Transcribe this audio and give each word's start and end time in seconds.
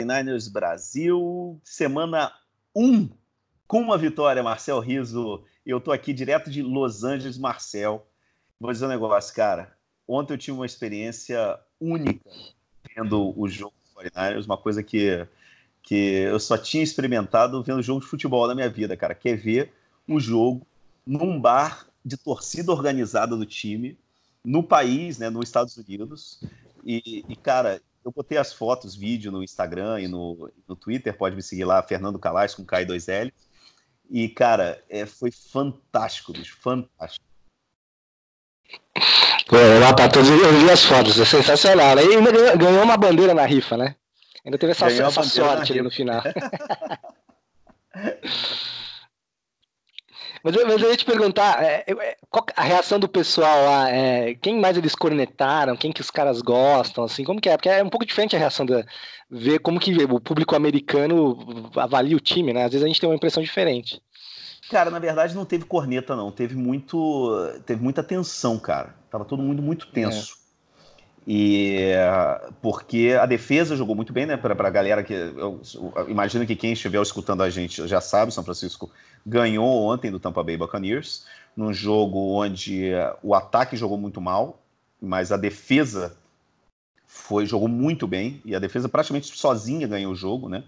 49ers 0.00 0.48
Brasil, 0.48 1.60
semana 1.64 2.32
1, 2.74 3.08
com 3.66 3.80
uma 3.80 3.98
vitória, 3.98 4.42
Marcel 4.42 4.78
Riso. 4.78 5.42
Eu 5.66 5.80
tô 5.80 5.90
aqui 5.90 6.12
direto 6.12 6.50
de 6.50 6.62
Los 6.62 7.02
Angeles, 7.02 7.36
Marcel. 7.36 8.06
Vou 8.60 8.72
dizer 8.72 8.86
um 8.86 8.90
negócio, 8.90 9.34
cara. 9.34 9.76
Ontem 10.06 10.34
eu 10.34 10.38
tive 10.38 10.56
uma 10.56 10.66
experiência 10.66 11.58
única 11.80 12.30
vendo 12.96 13.34
o 13.36 13.48
jogo 13.48 13.74
do 13.94 14.00
49ers, 14.00 14.46
uma 14.46 14.56
coisa 14.56 14.82
que, 14.84 15.26
que 15.82 15.94
eu 15.94 16.38
só 16.38 16.56
tinha 16.56 16.82
experimentado 16.82 17.62
vendo 17.64 17.82
jogo 17.82 18.00
de 18.00 18.06
futebol 18.06 18.46
na 18.46 18.54
minha 18.54 18.70
vida, 18.70 18.96
cara. 18.96 19.16
Quer 19.16 19.36
ver 19.36 19.72
o 20.06 20.20
jogo 20.20 20.64
num 21.04 21.40
bar 21.40 21.88
de 22.04 22.16
torcida 22.16 22.70
organizada 22.70 23.36
do 23.36 23.44
time, 23.44 23.98
no 24.44 24.62
país, 24.62 25.18
né, 25.18 25.28
nos 25.28 25.48
Estados 25.48 25.76
Unidos. 25.76 26.40
E, 26.84 27.24
e, 27.28 27.36
cara, 27.36 27.82
eu 28.08 28.12
botei 28.12 28.38
as 28.38 28.54
fotos, 28.54 28.96
vídeo 28.96 29.30
no 29.30 29.42
Instagram 29.42 30.00
e 30.00 30.08
no, 30.08 30.50
no 30.66 30.74
Twitter, 30.74 31.14
pode 31.14 31.36
me 31.36 31.42
seguir 31.42 31.66
lá, 31.66 31.82
Fernando 31.82 32.18
Calais 32.18 32.54
com 32.54 32.64
K2L. 32.64 33.30
E, 34.10 34.30
cara, 34.30 34.82
é, 34.88 35.04
foi 35.04 35.30
fantástico, 35.30 36.32
bicho, 36.32 36.56
fantástico. 36.58 37.24
Pô, 39.46 39.56
lá 39.80 39.94
para 39.94 40.08
todos, 40.08 40.30
eu 40.30 40.60
vi 40.60 40.70
as 40.70 40.84
fotos, 40.84 41.20
é 41.20 41.24
sensacional. 41.24 41.98
E 41.98 42.16
ainda 42.16 42.32
ganhou, 42.32 42.58
ganhou, 42.58 42.82
uma 42.82 42.96
bandeira 42.96 43.34
na 43.34 43.44
rifa, 43.44 43.76
né? 43.76 43.94
Ainda 44.44 44.56
teve 44.56 44.72
essa, 44.72 44.86
essa 44.86 45.22
sorte 45.22 45.72
ali 45.72 45.82
no 45.82 45.90
final. 45.90 46.22
Mas 50.42 50.54
eu, 50.54 50.66
mas 50.66 50.82
eu 50.82 50.90
ia 50.90 50.96
te 50.96 51.04
perguntar, 51.04 51.62
é, 51.62 51.84
é, 51.86 52.16
qual 52.30 52.46
a 52.56 52.62
reação 52.62 52.98
do 52.98 53.08
pessoal 53.08 53.64
lá? 53.64 53.90
É, 53.90 54.34
quem 54.34 54.60
mais 54.60 54.76
eles 54.76 54.94
cornetaram? 54.94 55.76
Quem 55.76 55.92
que 55.92 56.00
os 56.00 56.10
caras 56.10 56.40
gostam? 56.40 57.04
Assim, 57.04 57.24
como 57.24 57.40
que 57.40 57.48
é? 57.48 57.56
Porque 57.56 57.68
é 57.68 57.82
um 57.82 57.90
pouco 57.90 58.06
diferente 58.06 58.36
a 58.36 58.38
reação 58.38 58.64
da 58.64 58.84
ver 59.30 59.58
como 59.58 59.78
que 59.78 59.92
o 60.04 60.20
público 60.20 60.56
americano 60.56 61.70
avalia 61.76 62.16
o 62.16 62.20
time, 62.20 62.52
né? 62.52 62.64
Às 62.64 62.72
vezes 62.72 62.84
a 62.84 62.88
gente 62.88 63.00
tem 63.00 63.08
uma 63.08 63.16
impressão 63.16 63.42
diferente. 63.42 64.00
Cara, 64.70 64.90
na 64.90 64.98
verdade 64.98 65.34
não 65.34 65.44
teve 65.44 65.64
corneta 65.64 66.14
não, 66.14 66.30
teve 66.30 66.54
muito, 66.54 67.60
teve 67.64 67.82
muita 67.82 68.02
tensão, 68.02 68.58
cara. 68.58 68.94
Tava 69.10 69.24
todo 69.24 69.42
mundo 69.42 69.62
muito 69.62 69.86
tenso. 69.88 70.34
É. 70.34 70.48
E 71.30 71.92
porque 72.62 73.14
a 73.20 73.26
defesa 73.26 73.76
jogou 73.76 73.94
muito 73.94 74.14
bem, 74.14 74.24
né? 74.24 74.38
Para 74.38 74.54
a 74.66 74.70
galera 74.70 75.02
que 75.02 75.12
eu, 75.12 75.60
eu, 75.74 76.08
imagino 76.08 76.46
que 76.46 76.56
quem 76.56 76.72
estiver 76.72 77.02
escutando 77.02 77.42
a 77.42 77.50
gente 77.50 77.86
já 77.86 78.00
sabe, 78.00 78.32
São 78.32 78.42
Francisco 78.42 78.90
ganhou 79.28 79.84
ontem 79.84 80.10
do 80.10 80.18
Tampa 80.18 80.42
Bay 80.42 80.56
Buccaneers, 80.56 81.26
num 81.56 81.72
jogo 81.72 82.32
onde 82.32 82.90
o 83.22 83.34
ataque 83.34 83.76
jogou 83.76 83.98
muito 83.98 84.20
mal, 84.20 84.60
mas 85.00 85.30
a 85.30 85.36
defesa 85.36 86.16
foi 87.06 87.46
jogou 87.46 87.68
muito 87.68 88.06
bem 88.06 88.40
e 88.44 88.54
a 88.54 88.58
defesa 88.58 88.88
praticamente 88.88 89.36
sozinha 89.36 89.86
ganhou 89.86 90.12
o 90.12 90.16
jogo, 90.16 90.48
né? 90.48 90.64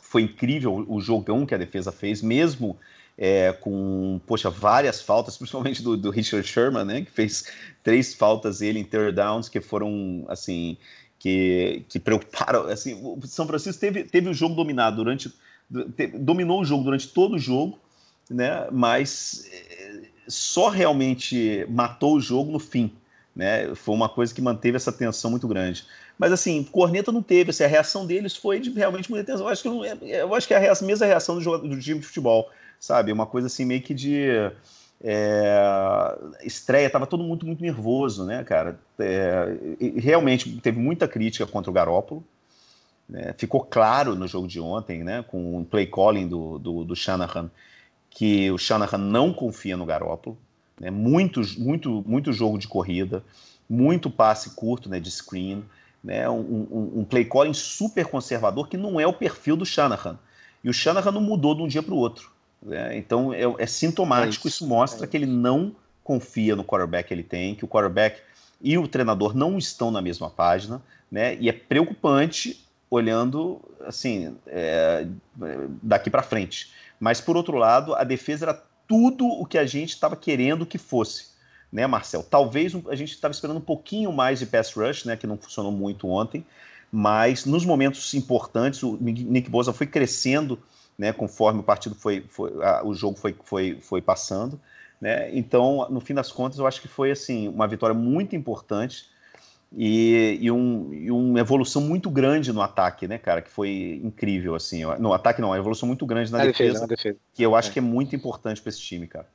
Foi 0.00 0.22
incrível 0.22 0.84
o 0.88 1.00
jogão 1.00 1.46
que 1.46 1.54
a 1.54 1.58
defesa 1.58 1.90
fez, 1.90 2.20
mesmo 2.20 2.76
é, 3.16 3.52
com, 3.52 4.20
poxa, 4.26 4.50
várias 4.50 5.00
faltas, 5.00 5.36
principalmente 5.38 5.82
do, 5.82 5.96
do, 5.96 6.10
Richard 6.10 6.46
Sherman, 6.46 6.84
né, 6.84 7.02
que 7.02 7.10
fez 7.10 7.44
três 7.82 8.14
faltas 8.14 8.60
ele 8.60 8.78
em 8.78 8.84
third 8.84 9.12
downs 9.12 9.48
que 9.48 9.60
foram, 9.60 10.24
assim, 10.28 10.76
que, 11.18 11.84
que 11.88 12.00
preocuparam, 12.00 12.64
assim, 12.64 12.94
o 12.94 13.18
São 13.26 13.46
Francisco 13.46 13.80
teve, 13.80 14.04
teve 14.04 14.28
o 14.28 14.34
jogo 14.34 14.54
dominado 14.54 14.96
durante, 14.96 15.32
dominou 16.18 16.60
o 16.60 16.64
jogo 16.64 16.84
durante 16.84 17.08
todo 17.08 17.36
o 17.36 17.38
jogo, 17.38 17.78
né, 18.30 18.66
mas 18.70 19.48
é, 19.52 20.02
só 20.28 20.68
realmente 20.68 21.66
matou 21.68 22.16
o 22.16 22.20
jogo 22.20 22.52
no 22.52 22.58
fim, 22.58 22.92
né, 23.34 23.74
foi 23.74 23.94
uma 23.94 24.08
coisa 24.08 24.34
que 24.34 24.42
manteve 24.42 24.76
essa 24.76 24.92
tensão 24.92 25.30
muito 25.30 25.48
grande. 25.48 25.84
Mas 26.18 26.30
assim, 26.30 26.62
Corneta 26.62 27.10
não 27.10 27.22
teve, 27.22 27.50
assim, 27.50 27.64
a 27.64 27.68
reação 27.68 28.06
deles 28.06 28.36
foi 28.36 28.60
de 28.60 28.70
realmente 28.70 29.10
muita 29.10 29.24
tensão. 29.24 29.46
Eu 29.46 29.52
acho 29.52 29.62
que, 29.62 29.68
não, 29.68 29.84
é, 29.84 29.96
eu 30.02 30.34
acho 30.34 30.46
que 30.46 30.54
é 30.54 30.56
a 30.56 30.60
reação, 30.60 30.86
mesma 30.86 31.06
reação 31.06 31.38
do, 31.38 31.58
do 31.58 31.80
time 31.80 31.98
de 31.98 32.06
futebol 32.06 32.50
sabe? 32.82 33.12
Uma 33.12 33.26
coisa 33.26 33.46
assim 33.46 33.64
meio 33.64 33.80
que 33.80 33.94
de 33.94 34.26
é, 35.00 36.18
estreia, 36.42 36.90
tava 36.90 37.06
todo 37.06 37.22
mundo 37.22 37.46
muito 37.46 37.62
nervoso, 37.62 38.26
né, 38.26 38.42
cara? 38.42 38.76
É, 38.98 39.56
realmente 39.96 40.60
teve 40.60 40.80
muita 40.80 41.06
crítica 41.06 41.46
contra 41.46 41.70
o 41.70 41.72
Garópolo. 41.72 42.24
Né? 43.08 43.34
Ficou 43.36 43.60
claro 43.60 44.14
no 44.14 44.26
jogo 44.26 44.46
de 44.46 44.60
ontem, 44.60 45.02
né, 45.04 45.22
com 45.22 45.60
o 45.60 45.64
play 45.64 45.86
calling 45.86 46.28
do, 46.28 46.58
do, 46.58 46.84
do 46.84 46.96
Shanahan, 46.96 47.50
que 48.10 48.50
o 48.50 48.58
Shanahan 48.58 48.98
não 48.98 49.32
confia 49.32 49.76
no 49.76 49.86
Garópolo. 49.86 50.36
Né? 50.80 50.90
Muito, 50.90 51.40
muito, 51.58 52.04
muito 52.06 52.32
jogo 52.32 52.58
de 52.58 52.68
corrida, 52.68 53.22
muito 53.68 54.10
passe 54.10 54.50
curto 54.50 54.88
né, 54.88 54.98
de 55.00 55.10
screen, 55.10 55.64
né? 56.02 56.28
um, 56.28 56.40
um, 56.40 56.92
um 57.00 57.04
play 57.04 57.24
calling 57.24 57.54
super 57.54 58.06
conservador 58.06 58.68
que 58.68 58.76
não 58.76 59.00
é 59.00 59.06
o 59.06 59.12
perfil 59.12 59.56
do 59.56 59.66
Shanahan. 59.66 60.18
E 60.62 60.70
o 60.70 60.72
Shanahan 60.72 61.12
não 61.12 61.20
mudou 61.20 61.54
de 61.54 61.62
um 61.62 61.68
dia 61.68 61.82
para 61.82 61.94
o 61.94 61.96
outro. 61.96 62.30
É, 62.70 62.96
então 62.96 63.32
é, 63.34 63.42
é 63.58 63.66
sintomático, 63.66 64.46
é 64.46 64.48
isso, 64.48 64.62
isso, 64.62 64.68
mostra 64.68 65.04
é 65.04 65.08
que 65.08 65.16
ele 65.16 65.26
não 65.26 65.74
confia 66.04 66.54
no 66.54 66.64
quarterback 66.64 67.08
que 67.08 67.14
ele 67.14 67.22
tem, 67.24 67.54
que 67.54 67.64
o 67.64 67.68
quarterback 67.68 68.20
e 68.60 68.78
o 68.78 68.86
treinador 68.86 69.34
não 69.34 69.58
estão 69.58 69.90
na 69.90 70.00
mesma 70.00 70.30
página, 70.30 70.80
né? 71.10 71.36
E 71.40 71.48
é 71.48 71.52
preocupante 71.52 72.64
olhando 72.92 73.58
assim 73.86 74.36
é, 74.46 75.06
daqui 75.82 76.10
para 76.10 76.22
frente. 76.22 76.70
Mas 77.00 77.22
por 77.22 77.38
outro 77.38 77.56
lado, 77.56 77.94
a 77.94 78.04
defesa 78.04 78.44
era 78.44 78.62
tudo 78.86 79.26
o 79.26 79.46
que 79.46 79.56
a 79.56 79.64
gente 79.64 79.90
estava 79.90 80.14
querendo 80.14 80.66
que 80.66 80.76
fosse, 80.76 81.28
né, 81.72 81.86
Marcel? 81.86 82.22
Talvez 82.22 82.74
a 82.88 82.94
gente 82.94 83.12
estava 83.12 83.32
esperando 83.32 83.56
um 83.56 83.62
pouquinho 83.62 84.12
mais 84.12 84.40
de 84.40 84.46
pass 84.46 84.74
rush, 84.74 85.06
né, 85.06 85.16
que 85.16 85.26
não 85.26 85.38
funcionou 85.38 85.72
muito 85.72 86.06
ontem, 86.06 86.44
mas 86.92 87.46
nos 87.46 87.64
momentos 87.64 88.12
importantes 88.12 88.82
o 88.82 88.98
Nick 89.00 89.48
Bosa 89.48 89.72
foi 89.72 89.86
crescendo 89.86 90.62
né, 90.98 91.14
conforme 91.14 91.60
o 91.60 91.62
partido 91.62 91.94
foi, 91.94 92.26
foi 92.28 92.52
a, 92.62 92.86
o 92.86 92.92
jogo 92.92 93.16
foi, 93.16 93.34
foi, 93.42 93.78
foi 93.80 94.02
passando, 94.02 94.60
né? 95.00 95.34
Então, 95.34 95.88
no 95.88 95.98
fim 95.98 96.12
das 96.12 96.30
contas, 96.30 96.58
eu 96.58 96.66
acho 96.66 96.82
que 96.82 96.88
foi 96.88 97.10
assim 97.10 97.48
uma 97.48 97.66
vitória 97.66 97.94
muito 97.94 98.36
importante 98.36 99.06
e, 99.76 100.38
e, 100.40 100.50
um, 100.50 100.92
e 100.92 101.10
uma 101.10 101.40
evolução 101.40 101.80
muito 101.82 102.10
grande 102.10 102.52
no 102.52 102.60
ataque, 102.60 103.08
né, 103.08 103.18
cara? 103.18 103.40
Que 103.40 103.50
foi 103.50 104.00
incrível, 104.02 104.54
assim. 104.54 104.84
No 104.98 105.12
ataque 105.12 105.40
não, 105.40 105.48
uma 105.48 105.58
evolução 105.58 105.86
muito 105.86 106.04
grande 106.04 106.30
na, 106.30 106.38
defesa, 106.38 106.72
defesa, 106.72 106.86
defesa, 106.86 107.18
que 107.32 107.42
eu 107.42 107.54
acho 107.54 107.70
é. 107.70 107.72
que 107.72 107.78
é 107.78 107.82
muito 107.82 108.14
importante 108.14 108.60
para 108.60 108.68
esse 108.68 108.80
time, 108.80 109.06
cara. 109.06 109.26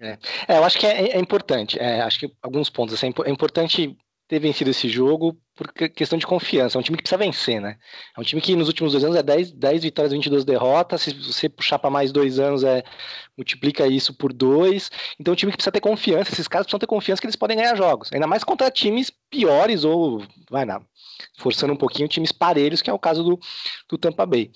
É. 0.00 0.16
é. 0.46 0.58
eu 0.58 0.64
acho 0.64 0.78
que 0.78 0.86
é, 0.86 1.10
é 1.10 1.18
importante. 1.18 1.78
É, 1.78 2.00
acho 2.02 2.20
que 2.20 2.32
alguns 2.40 2.70
pontos. 2.70 2.94
Assim, 2.94 3.12
é 3.24 3.30
importante 3.30 3.96
ter 4.28 4.38
vencido 4.38 4.70
esse 4.70 4.88
jogo 4.90 5.36
por 5.56 5.72
questão 5.72 6.18
de 6.18 6.26
confiança. 6.26 6.76
É 6.76 6.78
um 6.78 6.82
time 6.82 6.98
que 6.98 7.02
precisa 7.02 7.18
vencer, 7.18 7.60
né? 7.60 7.78
É 8.16 8.20
um 8.20 8.22
time 8.22 8.40
que 8.42 8.54
nos 8.54 8.68
últimos 8.68 8.92
dois 8.92 9.02
anos 9.02 9.16
é 9.16 9.22
10, 9.22 9.52
10 9.52 9.82
vitórias, 9.82 10.12
22 10.12 10.44
derrotas. 10.44 11.02
Se 11.02 11.14
você 11.14 11.48
puxar 11.48 11.78
para 11.78 11.88
mais 11.88 12.12
dois 12.12 12.38
anos, 12.38 12.62
é 12.62 12.84
multiplica 13.36 13.86
isso 13.86 14.12
por 14.12 14.32
dois. 14.32 14.90
Então, 15.18 15.32
é 15.32 15.34
um 15.34 15.36
time 15.36 15.50
que 15.50 15.56
precisa 15.56 15.72
ter 15.72 15.80
confiança. 15.80 16.30
Esses 16.30 16.46
caras 16.46 16.66
precisam 16.66 16.78
ter 16.78 16.86
confiança 16.86 17.20
que 17.20 17.26
eles 17.26 17.36
podem 17.36 17.56
ganhar 17.56 17.74
jogos. 17.74 18.12
Ainda 18.12 18.26
mais 18.26 18.44
contra 18.44 18.70
times 18.70 19.10
piores 19.30 19.82
ou, 19.82 20.22
vai 20.50 20.66
lá, 20.66 20.80
forçando 21.38 21.72
um 21.72 21.76
pouquinho, 21.76 22.06
times 22.06 22.30
parelhos, 22.30 22.82
que 22.82 22.90
é 22.90 22.92
o 22.92 22.98
caso 22.98 23.24
do, 23.24 23.40
do 23.88 23.96
Tampa 23.96 24.26
Bay. 24.26 24.50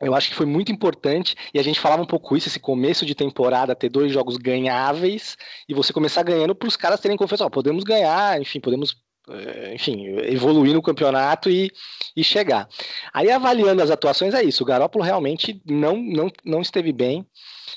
Eu 0.00 0.14
acho 0.14 0.28
que 0.28 0.34
foi 0.34 0.46
muito 0.46 0.70
importante, 0.70 1.34
e 1.52 1.58
a 1.58 1.62
gente 1.62 1.80
falava 1.80 2.02
um 2.02 2.06
pouco 2.06 2.36
isso, 2.36 2.48
esse 2.48 2.60
começo 2.60 3.04
de 3.04 3.14
temporada, 3.14 3.74
ter 3.74 3.88
dois 3.88 4.12
jogos 4.12 4.36
ganháveis, 4.36 5.36
e 5.68 5.74
você 5.74 5.92
começar 5.92 6.22
ganhando 6.22 6.54
para 6.54 6.68
os 6.68 6.76
caras 6.76 7.00
terem 7.00 7.16
confiança, 7.16 7.46
ó, 7.46 7.50
podemos 7.50 7.82
ganhar, 7.82 8.40
enfim, 8.40 8.60
podemos, 8.60 8.96
eh, 9.28 9.74
enfim, 9.74 10.06
evoluir 10.24 10.72
no 10.72 10.82
campeonato 10.82 11.50
e, 11.50 11.72
e 12.16 12.22
chegar. 12.22 12.68
Aí, 13.12 13.30
avaliando 13.30 13.82
as 13.82 13.90
atuações, 13.90 14.34
é 14.34 14.42
isso, 14.42 14.62
o 14.62 14.66
Garópolo 14.66 15.04
realmente 15.04 15.60
não, 15.66 15.96
não, 15.96 16.30
não 16.44 16.60
esteve 16.60 16.92
bem, 16.92 17.26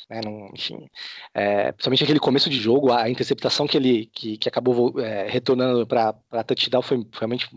né, 0.09 0.21
não, 0.23 0.51
enfim, 0.53 0.87
é, 1.33 1.71
principalmente 1.71 2.03
aquele 2.03 2.19
começo 2.19 2.49
de 2.49 2.57
jogo, 2.57 2.91
a 2.91 3.09
interceptação 3.09 3.65
que 3.65 3.77
ele 3.77 4.07
que, 4.13 4.37
que 4.37 4.49
acabou 4.49 4.99
é, 4.99 5.27
retornando 5.27 5.87
para 5.87 6.43
touchdown 6.45 6.81
foi 6.81 7.03
realmente 7.13 7.47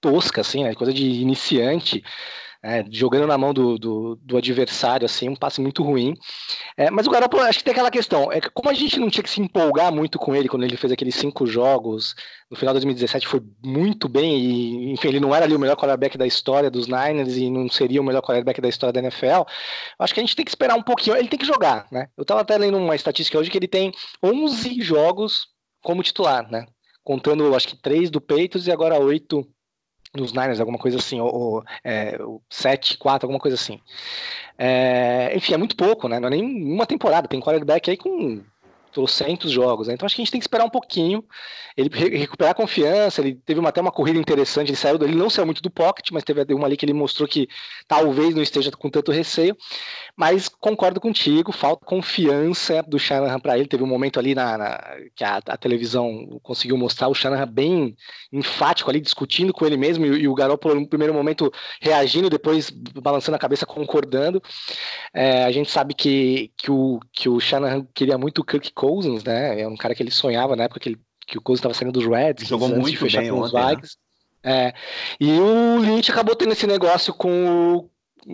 tosca, 0.00 0.42
assim, 0.42 0.64
né, 0.64 0.74
coisa 0.74 0.92
de 0.92 1.04
iniciante, 1.04 2.02
é, 2.64 2.82
jogando 2.90 3.26
na 3.26 3.36
mão 3.36 3.52
do, 3.52 3.78
do, 3.78 4.16
do, 4.22 4.38
adversário, 4.38 5.04
assim, 5.04 5.28
um 5.28 5.36
passe 5.36 5.60
muito 5.60 5.82
ruim. 5.82 6.14
É, 6.78 6.90
mas 6.90 7.06
o 7.06 7.10
Garoppolo, 7.10 7.42
acho 7.42 7.58
que 7.58 7.64
tem 7.64 7.72
aquela 7.72 7.90
questão, 7.90 8.32
é 8.32 8.40
que 8.40 8.48
como 8.48 8.70
a 8.70 8.72
gente 8.72 8.98
não 8.98 9.10
tinha 9.10 9.22
que 9.22 9.28
se 9.28 9.38
empolgar 9.38 9.92
muito 9.92 10.18
com 10.18 10.34
ele 10.34 10.48
quando 10.48 10.62
ele 10.62 10.78
fez 10.78 10.90
aqueles 10.90 11.14
cinco 11.14 11.46
jogos, 11.46 12.14
no 12.50 12.56
final 12.56 12.72
de 12.72 12.80
2017 12.80 13.28
foi 13.28 13.42
muito 13.62 14.08
bem, 14.08 14.38
e 14.38 14.92
enfim, 14.92 15.08
ele 15.08 15.20
não 15.20 15.34
era 15.34 15.44
ali 15.44 15.54
o 15.54 15.58
melhor 15.58 15.76
quarterback 15.76 16.16
da 16.16 16.26
história 16.26 16.70
dos 16.70 16.86
Niners 16.86 17.36
e 17.36 17.50
não 17.50 17.68
seria 17.68 18.00
o 18.00 18.04
melhor 18.04 18.22
quarterback 18.22 18.58
da 18.62 18.68
história 18.68 18.94
da 18.94 19.00
NFL, 19.00 19.42
acho 19.98 20.14
que 20.14 20.20
a 20.20 20.22
gente 20.22 20.34
tem 20.34 20.44
que 20.44 20.50
esperar 20.50 20.74
um 20.74 20.82
pouquinho, 20.82 21.16
ele 21.16 21.28
tem 21.28 21.38
que 21.38 21.44
jogar, 21.44 21.86
né? 21.92 22.08
Eu 22.16 22.24
tava 22.24 22.40
até 22.40 22.56
lendo 22.56 22.78
uma 22.78 22.96
estatística 22.96 23.38
hoje 23.38 23.50
que 23.50 23.58
ele 23.58 23.68
tem 23.68 23.92
11 24.22 24.80
jogos 24.80 25.48
como 25.82 26.02
titular, 26.02 26.50
né? 26.50 26.64
Contando, 27.02 27.54
acho 27.54 27.68
que 27.68 27.76
três 27.76 28.08
do 28.10 28.22
Peitos 28.22 28.66
e 28.66 28.72
agora 28.72 28.98
oito 28.98 29.46
nos 30.14 30.32
Niners, 30.32 30.60
alguma 30.60 30.78
coisa 30.78 30.98
assim, 30.98 31.20
ou, 31.20 31.34
ou 31.34 31.64
é, 31.82 32.18
7, 32.48 32.96
4, 32.98 33.26
alguma 33.26 33.40
coisa 33.40 33.56
assim. 33.56 33.80
É, 34.56 35.32
enfim, 35.34 35.54
é 35.54 35.56
muito 35.56 35.76
pouco, 35.76 36.08
né? 36.08 36.20
Não 36.20 36.28
é 36.28 36.30
nem 36.30 36.44
uma 36.44 36.86
temporada. 36.86 37.28
Tem 37.28 37.40
quarterback 37.40 37.90
aí 37.90 37.96
com 37.96 38.42
trocentos 38.94 39.50
jogos. 39.50 39.88
Né? 39.88 39.94
Então 39.94 40.06
acho 40.06 40.14
que 40.14 40.22
a 40.22 40.24
gente 40.24 40.30
tem 40.30 40.40
que 40.40 40.44
esperar 40.44 40.64
um 40.64 40.70
pouquinho, 40.70 41.22
ele 41.76 41.90
recuperar 42.16 42.52
a 42.52 42.54
confiança, 42.54 43.20
ele 43.20 43.34
teve 43.34 43.58
uma, 43.58 43.68
até 43.68 43.80
uma 43.80 43.90
corrida 43.90 44.18
interessante, 44.18 44.68
ele 44.68 44.76
saiu 44.76 44.94
ele 45.02 45.16
não 45.16 45.28
saiu 45.28 45.44
muito 45.44 45.60
do 45.60 45.70
pocket, 45.70 46.10
mas 46.12 46.22
teve 46.22 46.54
uma 46.54 46.66
ali 46.66 46.76
que 46.76 46.86
ele 46.86 46.94
mostrou 46.94 47.28
que 47.28 47.48
talvez 47.88 48.34
não 48.34 48.42
esteja 48.42 48.70
com 48.70 48.88
tanto 48.88 49.10
receio, 49.10 49.56
mas 50.16 50.48
concordo 50.48 51.00
contigo, 51.00 51.50
falta 51.50 51.84
confiança 51.84 52.82
do 52.84 52.98
Shanahan 52.98 53.40
para 53.40 53.58
ele, 53.58 53.66
teve 53.66 53.82
um 53.82 53.88
momento 53.88 54.20
ali 54.20 54.34
na, 54.34 54.56
na 54.56 54.96
que 55.16 55.24
a, 55.24 55.38
a, 55.44 55.56
televisão 55.56 56.38
conseguiu 56.42 56.78
mostrar 56.78 57.08
o 57.08 57.14
Shanahan 57.14 57.48
bem 57.48 57.96
enfático 58.32 58.88
ali, 58.88 59.00
discutindo 59.00 59.52
com 59.52 59.66
ele 59.66 59.76
mesmo, 59.76 60.06
e, 60.06 60.20
e 60.20 60.28
o 60.28 60.34
Garoppolo 60.34 60.80
no 60.80 60.88
primeiro 60.88 61.12
momento 61.12 61.52
reagindo, 61.80 62.30
depois 62.30 62.70
balançando 62.70 63.34
a 63.34 63.40
cabeça, 63.40 63.66
concordando, 63.66 64.40
é, 65.12 65.44
a 65.44 65.50
gente 65.50 65.70
sabe 65.70 65.92
que, 65.94 66.52
que, 66.56 66.70
o, 66.70 67.00
que 67.12 67.28
o 67.28 67.40
Shanahan 67.40 67.84
queria 67.92 68.16
muito 68.16 68.40
o 68.40 68.44
Kirk 68.44 68.70
Cousins, 68.84 69.24
né? 69.24 69.60
É 69.60 69.66
um 69.66 69.76
cara 69.76 69.94
que 69.94 70.02
ele 70.02 70.10
sonhava 70.10 70.54
na 70.54 70.64
época 70.64 70.80
que, 70.80 70.90
ele, 70.90 71.00
que 71.26 71.38
o 71.38 71.40
Cousins 71.40 71.60
estava 71.60 71.74
saindo 71.74 71.92
dos 71.92 72.06
Reds. 72.06 72.46
Jogou 72.46 72.68
muito 72.68 73.00
bem 73.06 73.30
com 73.30 73.36
ontem, 73.36 73.46
os 73.46 73.52
né? 73.52 73.68
Vikings. 73.70 73.96
Né? 74.44 74.66
É, 74.66 74.74
e 75.18 75.40
o 75.40 75.78
Lynch 75.78 76.10
acabou 76.10 76.36
tendo 76.36 76.52
esse 76.52 76.66
negócio 76.66 77.14
com 77.14 77.88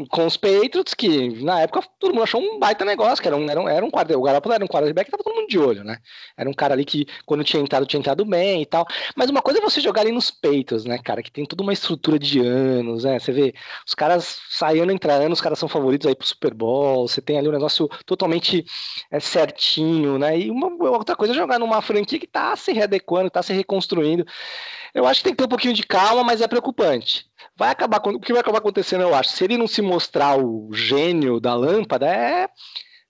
com 0.09 0.27
os 0.27 0.37
Patriots, 0.37 0.95
que 0.95 1.43
na 1.43 1.61
época 1.61 1.83
todo 1.99 2.13
mundo 2.13 2.23
achou 2.23 2.41
um 2.41 2.59
baita 2.59 2.85
negócio, 2.85 3.21
que 3.21 3.29
era 3.29 3.37
um, 3.37 3.49
era 3.49 3.61
um, 3.61 3.69
era 3.69 3.85
um 3.85 3.91
quarterback, 3.91 4.19
o 4.19 4.23
Garoppolo 4.23 4.55
era 4.55 4.65
um 4.65 4.69
quarterback 4.69 5.07
que 5.07 5.11
tava 5.11 5.23
todo 5.23 5.35
mundo 5.35 5.49
de 5.49 5.59
olho, 5.59 5.85
né? 5.85 5.99
Era 6.37 6.49
um 6.49 6.53
cara 6.53 6.75
ali 6.75 6.85
que 6.85 7.07
quando 7.27 7.45
tinha 7.45 7.63
entrado, 7.63 7.87
tinha 7.87 7.99
entrado 7.99 8.25
bem 8.25 8.63
e 8.63 8.67
tal. 8.67 8.87
Mas 9.17 9.31
uma 9.31 9.43
coisa 9.43 9.61
é 9.61 9.63
você 9.63 9.81
jogar 9.81 10.03
ali 10.03 10.13
nos 10.13 10.31
Patriots, 10.31 10.85
né, 10.85 10.99
cara, 10.99 11.23
que 11.23 11.31
tem 11.31 11.45
toda 11.45 11.63
uma 11.63 11.73
estrutura 11.73 12.19
de 12.19 12.41
anos, 12.41 13.05
né? 13.05 13.19
Você 13.19 13.33
vê, 13.33 13.55
os 13.87 13.95
caras 13.95 14.41
saindo 14.51 14.93
entra 14.93 15.15
anos, 15.15 15.39
os 15.39 15.43
caras 15.43 15.59
são 15.59 15.69
favoritos 15.69 16.07
aí 16.07 16.15
pro 16.15 16.27
Super 16.27 16.55
Bowl, 16.55 17.09
você 17.09 17.21
tem 17.21 17.39
ali 17.39 17.49
um 17.49 17.53
negócio 17.53 17.89
totalmente 18.07 18.65
é, 19.11 19.21
certinho, 19.21 20.19
né? 20.19 20.39
E 20.39 20.51
uma 20.51 20.69
outra 20.91 21.17
coisa 21.17 21.33
é 21.33 21.37
jogar 21.37 21.59
numa 21.59 21.83
franquia 21.83 22.19
que 22.19 22.27
tá 22.27 22.55
se 22.57 22.73
readequando, 22.73 23.31
tá 23.31 23.43
se 23.43 23.53
reconstruindo. 23.53 24.25
Eu 24.95 25.07
acho 25.07 25.21
que 25.21 25.25
tem 25.25 25.33
que 25.33 25.39
ter 25.39 25.45
um 25.45 25.49
pouquinho 25.49 25.75
de 25.75 25.85
calma, 25.85 26.25
mas 26.25 26.41
é 26.41 26.49
preocupante. 26.49 27.30
Vai 27.57 27.71
acabar, 27.71 28.01
o 28.05 28.21
que 28.21 28.33
vai 28.33 28.41
acabar 28.41 28.59
acontecendo, 28.59 29.03
eu 29.03 29.15
acho, 29.15 29.31
se 29.31 29.45
ele 29.45 29.57
não 29.57 29.67
se 29.67 29.83
mostrar 29.83 30.39
o 30.39 30.71
gênio 30.73 31.41
da 31.41 31.55
lâmpada, 31.55 32.07
é 32.07 32.49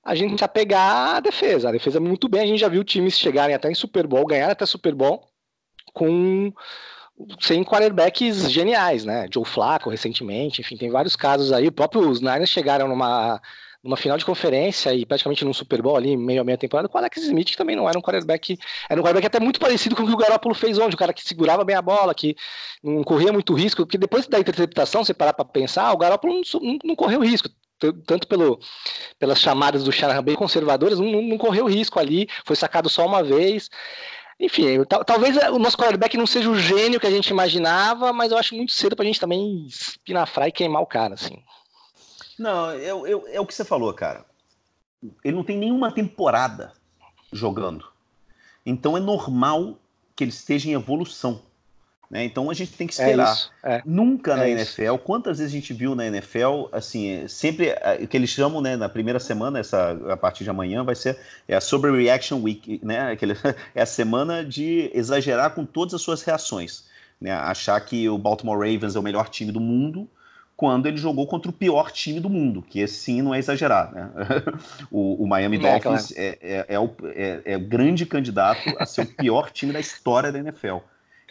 a 0.05 0.15
gente 0.15 0.43
apegar 0.43 1.17
à 1.17 1.21
defesa. 1.21 1.69
A 1.69 1.73
defesa 1.73 1.99
é 1.99 2.00
muito 2.00 2.29
bem, 2.29 2.41
a 2.41 2.47
gente 2.47 2.61
já 2.61 2.69
viu 2.69 2.82
times 2.82 3.19
chegarem 3.19 3.55
até 3.55 3.71
em 3.71 3.75
Super 3.75 4.06
Bowl, 4.06 4.27
ganhar 4.27 4.50
até 4.50 4.65
Super 4.67 4.94
Bowl 4.94 5.25
com 5.93 6.53
sem 7.41 7.62
quarterbacks 7.62 8.50
geniais, 8.50 9.05
né? 9.05 9.27
Joe 9.32 9.44
Flacco 9.44 9.91
recentemente, 9.91 10.61
enfim, 10.61 10.76
tem 10.76 10.91
vários 10.91 11.17
casos 11.17 11.53
aí. 11.53 11.69
O 11.69 11.73
próprio 11.73 12.09
os 12.09 12.21
Niners 12.21 12.49
chegaram 12.49 12.88
numa 12.88 13.41
numa 13.82 13.97
final 13.97 14.19
de 14.19 14.25
conferência 14.25 14.94
e 14.94 15.06
praticamente 15.06 15.44
num 15.44 15.55
Super 15.55 15.81
Bowl 15.81 15.97
ali, 15.97 16.17
meio 16.17 16.43
a 16.43 16.44
meia 16.44 16.59
temporada, 16.59 16.88
com 16.88 16.97
o 16.97 17.00
Alex 17.00 17.17
Smith, 17.19 17.50
que 17.50 17.56
também 17.56 17.75
não 17.75 17.88
era 17.88 17.99
um 17.99 18.03
quarterback, 18.03 18.59
era 18.88 19.00
um 19.00 19.03
quarterback 19.03 19.27
até 19.27 19.41
muito 19.41 19.59
parecido 19.59 19.97
com 19.97 20.03
o 20.03 20.06
que 20.06 20.12
o 20.12 20.17
Garoppolo 20.17 20.55
fez 20.55 20.79
ontem, 20.79 20.94
o 20.94 20.99
cara 20.99 21.12
que 21.12 21.23
segurava 21.23 21.65
bem 21.65 21.77
a 21.77 21.82
bola, 21.82 22.15
que 22.15 22.37
não 22.82 23.03
corria 23.03 23.32
muito 23.32 23.55
risco, 23.55 23.85
porque 23.87 23.97
depois 23.97 24.27
da 24.27 24.38
interceptação, 24.38 25.03
você 25.03 25.15
parar 25.15 25.32
para 25.32 25.44
pensar, 25.44 25.93
o 25.93 25.97
Garoppolo 25.97 26.35
não, 26.35 26.61
não, 26.61 26.79
não 26.85 26.97
correu 26.97 27.21
risco, 27.21 27.49
tanto 28.06 28.29
pelo, 28.29 28.61
pelas 29.19 29.41
chamadas 29.41 29.85
do 29.85 29.93
Shanahan 29.93 30.23
bem 30.23 30.37
conservadoras, 30.37 30.99
não, 30.99 31.23
não, 31.23 31.38
correu 31.38 31.67
risco 31.67 31.99
ali, 31.99 32.29
foi 32.44 32.56
sacado 32.56 32.91
só 32.91 33.06
uma 33.06 33.23
vez. 33.23 33.71
Enfim, 34.38 34.85
talvez 35.06 35.37
o 35.37 35.59
nosso 35.59 35.76
quarterback 35.76 36.17
não 36.17 36.26
seja 36.26 36.49
o 36.49 36.59
gênio 36.59 36.99
que 36.99 37.06
a 37.06 37.11
gente 37.11 37.29
imaginava, 37.29 38.12
mas 38.12 38.33
eu 38.33 38.38
acho 38.38 38.55
muito 38.55 38.73
cedo 38.73 38.97
pra 38.97 39.05
gente 39.05 39.21
também 39.21 39.67
espinafrar 39.67 40.49
e 40.49 40.53
queimar 40.53 40.83
o 40.83 40.87
cara, 40.87 41.15
assim. 41.15 41.43
Não, 42.40 42.72
eu, 42.72 43.06
eu, 43.06 43.28
é 43.28 43.38
o 43.38 43.44
que 43.44 43.52
você 43.52 43.66
falou, 43.66 43.92
cara. 43.92 44.25
Ele 45.22 45.37
não 45.37 45.44
tem 45.44 45.58
nenhuma 45.58 45.92
temporada 45.92 46.72
jogando. 47.31 47.84
Então 48.64 48.96
é 48.96 49.00
normal 49.00 49.78
que 50.16 50.25
ele 50.25 50.31
esteja 50.31 50.66
em 50.66 50.72
evolução. 50.72 51.42
Né? 52.10 52.25
Então 52.25 52.48
a 52.48 52.54
gente 52.54 52.72
tem 52.72 52.87
que 52.87 52.98
é 52.98 53.04
esperar. 53.04 53.28
É 53.28 53.32
isso, 53.32 53.52
é. 53.62 53.82
Nunca 53.84 54.32
é 54.32 54.37
na 54.37 54.48
isso. 54.48 54.81
NFL, 54.81 54.96
quantas 55.04 55.37
vezes 55.37 55.52
a 55.52 55.54
gente 55.54 55.75
viu 55.75 55.94
na 55.94 56.06
NFL, 56.06 56.69
assim, 56.72 57.28
sempre 57.28 57.75
o 58.02 58.08
que 58.08 58.16
eles 58.16 58.31
chamam, 58.31 58.62
né, 58.62 58.75
na 58.75 58.88
primeira 58.88 59.20
semana, 59.20 59.58
essa 59.58 59.92
a 60.10 60.16
partir 60.16 60.42
de 60.42 60.48
amanhã 60.48 60.82
vai 60.82 60.94
ser 60.94 61.19
é 61.46 61.54
a 61.54 61.60
Sobre 61.60 61.90
Reaction 61.90 62.40
Week, 62.40 62.81
né? 62.82 63.12
Aquele, 63.12 63.37
é 63.75 63.82
a 63.82 63.87
semana 63.87 64.42
de 64.42 64.90
exagerar 64.94 65.54
com 65.54 65.66
todas 65.66 65.92
as 65.92 66.00
suas 66.00 66.22
reações, 66.22 66.87
né? 67.20 67.32
Achar 67.32 67.78
que 67.82 68.08
o 68.08 68.16
Baltimore 68.16 68.58
Ravens 68.58 68.96
é 68.96 68.98
o 68.98 69.02
melhor 69.02 69.28
time 69.28 69.52
do 69.52 69.60
mundo 69.60 70.08
quando 70.61 70.85
ele 70.85 70.99
jogou 70.99 71.27
contra 71.27 71.51
o 71.51 71.55
pior 71.55 71.91
time 71.91 72.21
do 72.21 72.29
mundo, 72.29 72.61
que 72.61 72.87
sim 72.87 73.23
não 73.23 73.35
é 73.35 73.39
exagerar. 73.39 73.91
Né? 73.95 74.11
o, 74.93 75.25
o, 75.25 75.27
Miami 75.27 75.57
é, 75.57 75.61
Dolphins 75.61 76.09
claro. 76.09 76.15
é, 76.15 76.39
é, 76.43 76.67
é, 76.69 76.79
o, 76.79 76.91
é, 77.03 77.41
é, 77.47 77.57
o 77.57 77.61
grande 77.61 78.05
candidato 78.05 78.61
a 78.79 78.85
ser 78.85 79.01
o 79.01 79.07
pior 79.07 79.51
time 79.51 79.73
da 79.73 79.81
história 79.81 80.31
da 80.31 80.39
NFL. 80.39 80.77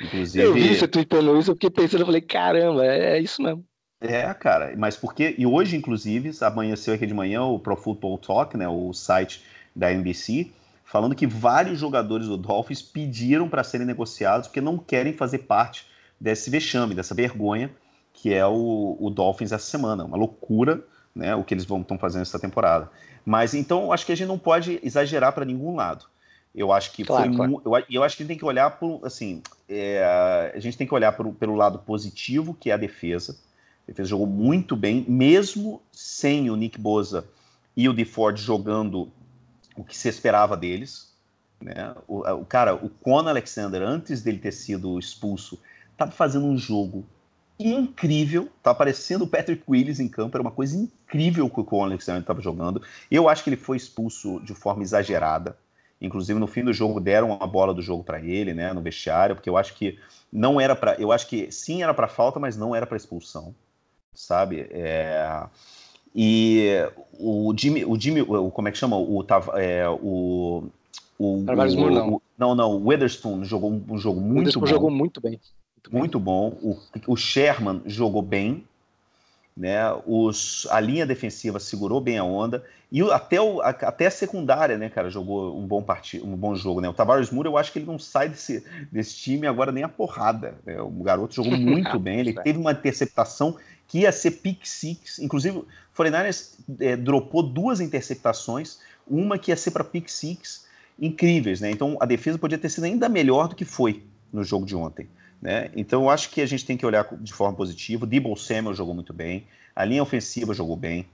Inclusive, 0.01 0.43
eu 0.43 0.51
vi 0.51 0.75
você 0.75 0.87
tweetando 0.87 1.37
isso, 1.37 1.51
eu 1.51 1.53
fiquei 1.53 1.69
pensando, 1.69 1.99
eu 2.01 2.05
falei, 2.07 2.21
caramba, 2.21 2.83
é, 2.83 3.17
é 3.17 3.19
isso 3.19 3.39
mesmo. 3.43 3.63
É, 4.01 4.33
cara, 4.33 4.73
mas 4.75 4.97
porque. 4.97 5.35
E 5.37 5.45
hoje, 5.45 5.77
inclusive, 5.77 6.31
amanheceu 6.41 6.95
aqui 6.95 7.05
de 7.05 7.13
manhã 7.13 7.43
o 7.43 7.59
Pro 7.59 7.77
Football 7.77 8.17
Talk, 8.17 8.57
né, 8.57 8.67
o 8.67 8.91
site 8.93 9.43
da 9.75 9.93
NBC, 9.93 10.49
falando 10.83 11.13
que 11.13 11.27
vários 11.27 11.79
jogadores 11.79 12.25
do 12.25 12.35
Dolphins 12.35 12.81
pediram 12.81 13.47
para 13.47 13.63
serem 13.63 13.85
negociados 13.85 14.47
porque 14.47 14.59
não 14.59 14.79
querem 14.79 15.13
fazer 15.13 15.39
parte 15.39 15.85
desse 16.19 16.49
vexame, 16.49 16.95
dessa 16.95 17.13
vergonha 17.13 17.69
que 18.21 18.33
é 18.33 18.45
o, 18.45 18.97
o 18.99 19.09
Dolphins 19.09 19.51
essa 19.51 19.65
semana. 19.65 20.03
Uma 20.03 20.17
loucura 20.17 20.83
né, 21.15 21.35
o 21.35 21.43
que 21.43 21.53
eles 21.53 21.63
estão 21.63 21.97
fazendo 21.97 22.21
essa 22.21 22.39
temporada. 22.39 22.89
Mas 23.25 23.53
então 23.53 23.91
acho 23.91 24.05
que 24.05 24.11
a 24.11 24.15
gente 24.15 24.27
não 24.27 24.37
pode 24.37 24.79
exagerar 24.83 25.33
para 25.33 25.45
nenhum 25.45 25.75
lado. 25.75 26.05
Eu 26.53 26.71
acho 26.71 26.91
que 26.91 27.03
claro, 27.03 27.33
claro. 27.35 27.61
Eu, 27.65 27.83
eu, 27.89 28.03
acho 28.03 28.17
que 28.17 28.23
a 28.23 28.25
gente 28.25 28.27
tem 28.27 28.37
que 28.37 28.45
olhar 28.45 28.71
por 28.79 29.05
assim, 29.05 29.41
é, 29.67 30.51
a 30.53 30.59
gente 30.59 30.77
tem 30.77 30.87
que 30.87 30.93
olhar 30.93 31.11
por, 31.11 31.31
pelo 31.33 31.55
lado 31.55 31.79
positivo 31.79 32.53
que 32.53 32.71
é 32.71 32.73
a 32.73 32.77
defesa. 32.77 33.37
A 33.83 33.91
defesa 33.91 34.09
jogou 34.09 34.27
muito 34.27 34.75
bem, 34.75 35.05
mesmo 35.07 35.81
sem 35.91 36.49
o 36.49 36.55
Nick 36.55 36.79
Boza 36.79 37.25
e 37.75 37.87
o 37.87 37.93
DeFord 37.93 38.41
jogando 38.41 39.11
o 39.75 39.83
que 39.83 39.95
se 39.95 40.09
esperava 40.09 40.57
deles. 40.57 41.13
Né? 41.61 41.93
O, 42.07 42.21
o 42.21 42.45
cara, 42.45 42.73
o 42.75 42.89
Con 42.89 43.27
Alexander, 43.27 43.81
antes 43.81 44.21
dele 44.21 44.39
ter 44.39 44.51
sido 44.51 44.97
expulso, 44.97 45.59
estava 45.91 46.11
fazendo 46.11 46.45
um 46.45 46.57
jogo 46.57 47.05
incrível. 47.59 48.47
Tá 48.63 48.71
aparecendo 48.71 49.23
o 49.23 49.27
Patrick 49.27 49.63
Willis 49.67 49.99
em 49.99 50.07
campo, 50.07 50.37
era 50.37 50.41
uma 50.41 50.51
coisa 50.51 50.77
incrível 50.77 51.49
que 51.49 51.59
o 51.59 51.83
Alexander 51.83 52.21
estava 52.21 52.41
jogando. 52.41 52.81
Eu 53.11 53.27
acho 53.27 53.43
que 53.43 53.49
ele 53.49 53.57
foi 53.57 53.75
expulso 53.77 54.39
de 54.39 54.53
forma 54.53 54.81
exagerada. 54.81 55.57
Inclusive 56.01 56.39
no 56.39 56.47
fim 56.47 56.63
do 56.63 56.71
jogo 56.71 57.01
deram 57.01 57.37
a 57.41 57.45
bola 57.45 57.73
do 57.73 57.81
jogo 57.81 58.03
para 58.03 58.21
ele, 58.21 58.53
né, 58.53 58.71
no 58.71 58.81
vestiário, 58.81 59.35
porque 59.35 59.49
eu 59.49 59.57
acho 59.57 59.73
que 59.75 59.99
não 60.31 60.59
era 60.59 60.73
para, 60.73 60.95
eu 60.95 61.11
acho 61.11 61.27
que 61.27 61.51
sim 61.51 61.83
era 61.83 61.93
para 61.93 62.07
falta, 62.07 62.39
mas 62.39 62.55
não 62.55 62.73
era 62.73 62.87
para 62.87 62.95
expulsão, 62.95 63.53
sabe? 64.13 64.67
É... 64.71 65.43
E 66.15 66.69
o 67.19 67.53
Jimmy, 67.55 67.83
o 67.85 67.99
Jimmy, 67.99 68.21
o, 68.21 68.49
como 68.49 68.67
é 68.67 68.71
que 68.71 68.77
chama? 68.77 68.97
O 68.97 69.25
é, 69.55 69.87
o 69.89 70.63
o, 71.19 71.35
o, 71.35 71.91
não. 71.91 72.21
não, 72.37 72.55
não, 72.55 72.71
o 72.77 72.87
Witherspoon 72.87 73.43
jogou 73.43 73.69
um, 73.69 73.83
um 73.89 73.97
jogo 73.97 74.21
muito 74.21 74.55
o 74.55 74.61
bom. 74.61 74.65
jogou 74.65 74.89
muito 74.89 75.19
bem. 75.19 75.37
Muito 75.91 76.19
bom. 76.19 76.49
O, 76.61 76.77
o 77.07 77.15
Sherman 77.15 77.81
jogou 77.85 78.21
bem. 78.21 78.65
Né? 79.55 79.77
Os, 80.05 80.67
a 80.71 80.79
linha 80.79 81.05
defensiva 81.05 81.59
segurou 81.59 81.99
bem 81.99 82.17
a 82.17 82.23
onda. 82.23 82.63
E 82.91 83.01
até, 83.11 83.39
o, 83.39 83.61
a, 83.61 83.69
até 83.69 84.07
a 84.07 84.11
secundária, 84.11 84.77
né, 84.77 84.89
cara, 84.89 85.09
jogou 85.09 85.55
um 85.57 85.67
bom, 85.67 85.83
part, 85.83 86.19
um 86.21 86.35
bom 86.35 86.55
jogo. 86.55 86.81
Né? 86.81 86.89
O 86.89 86.93
Tavares 86.93 87.29
Moura, 87.29 87.49
eu 87.49 87.57
acho 87.57 87.71
que 87.71 87.79
ele 87.79 87.85
não 87.85 87.99
sai 87.99 88.29
desse, 88.29 88.65
desse 88.91 89.15
time 89.15 89.45
agora 89.45 89.71
nem 89.71 89.83
a 89.83 89.89
porrada. 89.89 90.55
Né? 90.65 90.79
O 90.81 90.89
garoto 90.89 91.35
jogou 91.35 91.55
muito 91.57 91.99
bem. 91.99 92.19
Ele 92.19 92.33
teve 92.33 92.57
uma 92.57 92.71
interceptação 92.71 93.57
que 93.87 93.99
ia 93.99 94.11
ser 94.11 94.31
pick 94.31 94.65
six. 94.65 95.19
Inclusive, 95.19 95.57
o 95.57 95.67
49ers 95.97 96.57
é, 96.79 96.95
dropou 96.95 97.43
duas 97.43 97.79
interceptações. 97.79 98.79
Uma 99.07 99.37
que 99.37 99.51
ia 99.51 99.57
ser 99.57 99.71
para 99.71 99.83
pick 99.83 100.09
six. 100.09 100.67
Incríveis, 100.97 101.61
né? 101.61 101.71
Então 101.71 101.97
a 101.99 102.05
defesa 102.05 102.37
podia 102.37 102.57
ter 102.57 102.69
sido 102.69 102.83
ainda 102.83 103.07
melhor 103.07 103.47
do 103.47 103.55
que 103.55 103.63
foi 103.63 104.03
no 104.33 104.43
jogo 104.43 104.65
de 104.65 104.75
ontem. 104.75 105.07
Né? 105.41 105.71
Então 105.75 106.03
eu 106.03 106.09
acho 106.09 106.29
que 106.29 106.41
a 106.41 106.45
gente 106.45 106.65
tem 106.65 106.75
que 106.75 106.85
olhar 106.85 107.07
de 107.19 107.33
forma 107.33 107.55
positiva. 107.55 108.05
Debo 108.05 108.35
Samuel 108.35 108.75
jogou 108.75 108.93
muito 108.93 109.13
bem, 109.13 109.47
a 109.75 109.85
linha 109.85 110.03
ofensiva 110.03 110.53
jogou 110.53 110.75
bem. 110.75 111.07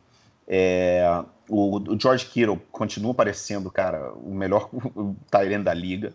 É, 0.47 1.23
o, 1.49 1.77
o, 1.77 1.99
George 1.99 2.25
Kittle 2.25 2.59
continua 2.71 3.13
parecendo, 3.13 3.69
cara, 3.71 4.13
o 4.13 4.33
melhor 4.33 4.69
Tyrant 5.29 5.63
da 5.63 5.73
liga. 5.73 6.13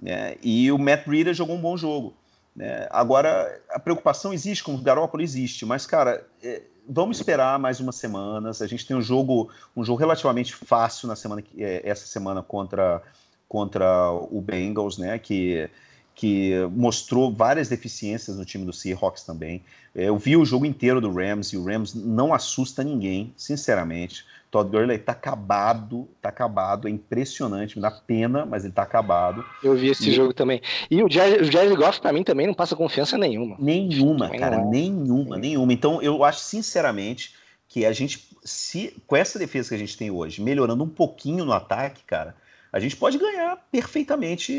Né? 0.00 0.36
E 0.42 0.70
o 0.72 0.78
Matt 0.78 1.06
Breida 1.06 1.32
jogou 1.32 1.56
um 1.56 1.60
bom 1.60 1.76
jogo. 1.76 2.14
Né? 2.54 2.86
Agora, 2.90 3.60
a 3.70 3.78
preocupação 3.78 4.32
existe 4.32 4.64
com 4.64 4.74
o 4.74 4.78
Garoppolo, 4.78 5.22
existe, 5.22 5.64
mas, 5.64 5.86
cara, 5.86 6.26
é, 6.42 6.62
vamos 6.88 7.18
esperar 7.18 7.58
mais 7.58 7.80
umas 7.80 7.96
semanas. 7.96 8.60
A 8.60 8.66
gente 8.66 8.86
tem 8.86 8.96
um 8.96 9.02
jogo, 9.02 9.50
um 9.76 9.84
jogo 9.84 9.98
relativamente 9.98 10.54
fácil 10.54 11.08
na 11.08 11.16
semana, 11.16 11.42
é, 11.56 11.82
essa 11.84 12.06
semana 12.06 12.42
contra, 12.42 13.02
contra 13.48 14.10
o 14.10 14.40
Bengals, 14.40 14.98
né? 14.98 15.18
Que 15.18 15.70
que 16.14 16.52
mostrou 16.70 17.32
várias 17.32 17.68
deficiências 17.68 18.36
no 18.36 18.44
time 18.44 18.64
do 18.64 18.72
Seahawks 18.72 19.24
também. 19.24 19.62
É, 19.94 20.08
eu 20.08 20.16
vi 20.16 20.36
o 20.36 20.44
jogo 20.44 20.64
inteiro 20.64 21.00
do 21.00 21.12
Rams 21.12 21.52
e 21.52 21.56
o 21.56 21.64
Rams 21.64 21.94
não 21.94 22.32
assusta 22.32 22.82
ninguém, 22.82 23.32
sinceramente. 23.36 24.24
Todd 24.50 24.70
Gurley 24.70 24.98
tá 24.98 25.12
acabado, 25.12 26.06
tá 26.20 26.28
acabado, 26.28 26.86
é 26.86 26.90
impressionante, 26.90 27.76
me 27.76 27.82
dá 27.82 27.90
pena, 27.90 28.44
mas 28.44 28.64
ele 28.64 28.72
tá 28.74 28.82
acabado. 28.82 29.42
Eu 29.62 29.74
vi 29.74 29.88
esse 29.88 30.10
e... 30.10 30.12
jogo 30.12 30.34
também. 30.34 30.60
E 30.90 31.02
o 31.02 31.08
Jared, 31.10 31.74
Goff, 31.74 32.00
pra 32.00 32.12
mim, 32.12 32.22
também 32.22 32.46
não 32.46 32.52
passa 32.52 32.76
confiança 32.76 33.16
nenhuma. 33.16 33.56
Nenhuma, 33.58 34.28
cara, 34.28 34.58
não. 34.58 34.70
nenhuma, 34.70 35.38
nenhuma. 35.38 35.72
Então, 35.72 36.02
eu 36.02 36.22
acho, 36.22 36.40
sinceramente, 36.40 37.34
que 37.66 37.86
a 37.86 37.92
gente, 37.92 38.28
se 38.44 38.94
com 39.06 39.16
essa 39.16 39.38
defesa 39.38 39.70
que 39.70 39.74
a 39.74 39.78
gente 39.78 39.96
tem 39.96 40.10
hoje, 40.10 40.42
melhorando 40.42 40.84
um 40.84 40.88
pouquinho 40.88 41.46
no 41.46 41.52
ataque, 41.52 42.02
cara, 42.04 42.36
a 42.70 42.78
gente 42.78 42.94
pode 42.94 43.16
ganhar 43.16 43.56
perfeitamente 43.72 44.54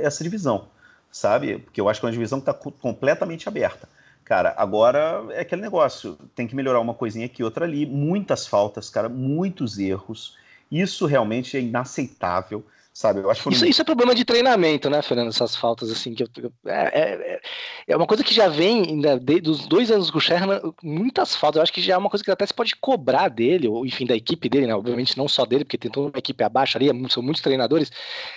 essa 0.00 0.22
divisão, 0.22 0.68
sabe? 1.12 1.58
Porque 1.58 1.80
eu 1.80 1.88
acho 1.88 2.00
que 2.00 2.06
é 2.06 2.08
uma 2.08 2.12
divisão 2.12 2.40
que 2.40 2.46
tá 2.46 2.54
completamente 2.54 3.46
aberta. 3.48 3.88
Cara, 4.24 4.54
agora 4.56 5.24
é 5.30 5.40
aquele 5.40 5.60
negócio, 5.60 6.16
tem 6.34 6.46
que 6.46 6.56
melhorar 6.56 6.80
uma 6.80 6.94
coisinha 6.94 7.26
aqui, 7.26 7.44
outra 7.44 7.66
ali, 7.66 7.84
muitas 7.84 8.46
faltas, 8.46 8.88
cara, 8.88 9.08
muitos 9.08 9.78
erros. 9.78 10.36
Isso 10.70 11.04
realmente 11.06 11.56
é 11.56 11.60
inaceitável 11.60 12.64
sabe? 12.92 13.20
Eu 13.20 13.30
acho 13.30 13.48
isso, 13.50 13.64
isso, 13.64 13.80
é 13.80 13.84
problema 13.84 14.14
de 14.14 14.24
treinamento, 14.24 14.90
né, 14.90 15.00
Fernando? 15.00 15.28
Essas 15.28 15.56
faltas, 15.56 15.90
assim, 15.90 16.14
que 16.14 16.22
eu, 16.22 16.28
é, 16.66 17.00
é, 17.00 17.40
é, 17.88 17.96
uma 17.96 18.06
coisa 18.06 18.22
que 18.22 18.34
já 18.34 18.48
vem 18.48 18.82
ainda 18.82 19.18
dos 19.18 19.66
dois 19.66 19.90
anos 19.90 20.10
com 20.10 20.18
o 20.18 20.20
Sherman, 20.20 20.60
muitas 20.82 21.34
faltas. 21.34 21.56
Eu 21.56 21.62
acho 21.62 21.72
que 21.72 21.80
já 21.80 21.94
é 21.94 21.96
uma 21.96 22.10
coisa 22.10 22.22
que 22.22 22.30
até 22.30 22.44
se 22.44 22.52
pode 22.52 22.76
cobrar 22.76 23.28
dele, 23.28 23.66
ou 23.66 23.86
enfim, 23.86 24.06
da 24.06 24.14
equipe 24.14 24.48
dele, 24.48 24.66
né? 24.66 24.74
Obviamente 24.74 25.16
não 25.16 25.26
só 25.26 25.46
dele, 25.46 25.64
porque 25.64 25.78
tem 25.78 25.90
toda 25.90 26.08
uma 26.08 26.18
equipe 26.18 26.44
abaixo 26.44 26.76
ali, 26.76 26.90
é 26.90 27.08
são 27.08 27.22
muitos 27.22 27.42
treinadores. 27.42 27.90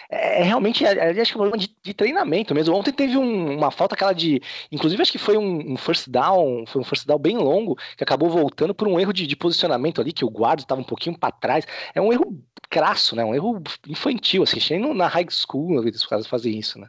É, 0.09 0.41
é 0.41 0.43
realmente, 0.43 0.85
é, 0.85 1.09
acho 1.09 1.31
que 1.31 1.37
é 1.37 1.41
um 1.41 1.43
problema 1.43 1.57
de, 1.57 1.75
de, 1.83 1.93
treinamento 1.93 2.55
mesmo. 2.55 2.75
Ontem 2.75 2.93
teve 2.93 3.17
um, 3.17 3.57
uma 3.57 3.71
falta 3.71 3.95
aquela 3.95 4.13
de, 4.13 4.41
inclusive 4.71 5.01
acho 5.01 5.11
que 5.11 5.17
foi 5.17 5.37
um, 5.37 5.73
um, 5.73 5.77
first 5.77 6.09
down, 6.09 6.65
foi 6.65 6.81
um 6.81 6.85
first 6.85 7.05
down 7.05 7.19
bem 7.19 7.37
longo, 7.37 7.77
que 7.97 8.03
acabou 8.03 8.29
voltando 8.29 8.73
por 8.73 8.87
um 8.87 8.99
erro 8.99 9.11
de, 9.11 9.27
de 9.27 9.35
posicionamento 9.35 9.99
ali, 9.99 10.13
que 10.13 10.23
o 10.23 10.29
guarda 10.29 10.61
estava 10.61 10.79
um 10.79 10.85
pouquinho 10.85 11.17
para 11.17 11.31
trás. 11.31 11.65
É 11.93 12.01
um 12.01 12.13
erro 12.13 12.41
crasso, 12.69 13.15
né? 13.15 13.23
Um 13.23 13.35
erro 13.35 13.61
infantil, 13.87 14.43
assim, 14.43 14.57
achei 14.57 14.79
na 14.79 15.07
high 15.07 15.27
school 15.29 15.79
os 15.79 16.05
caras 16.05 16.27
fazem 16.27 16.57
isso, 16.57 16.79
né? 16.79 16.87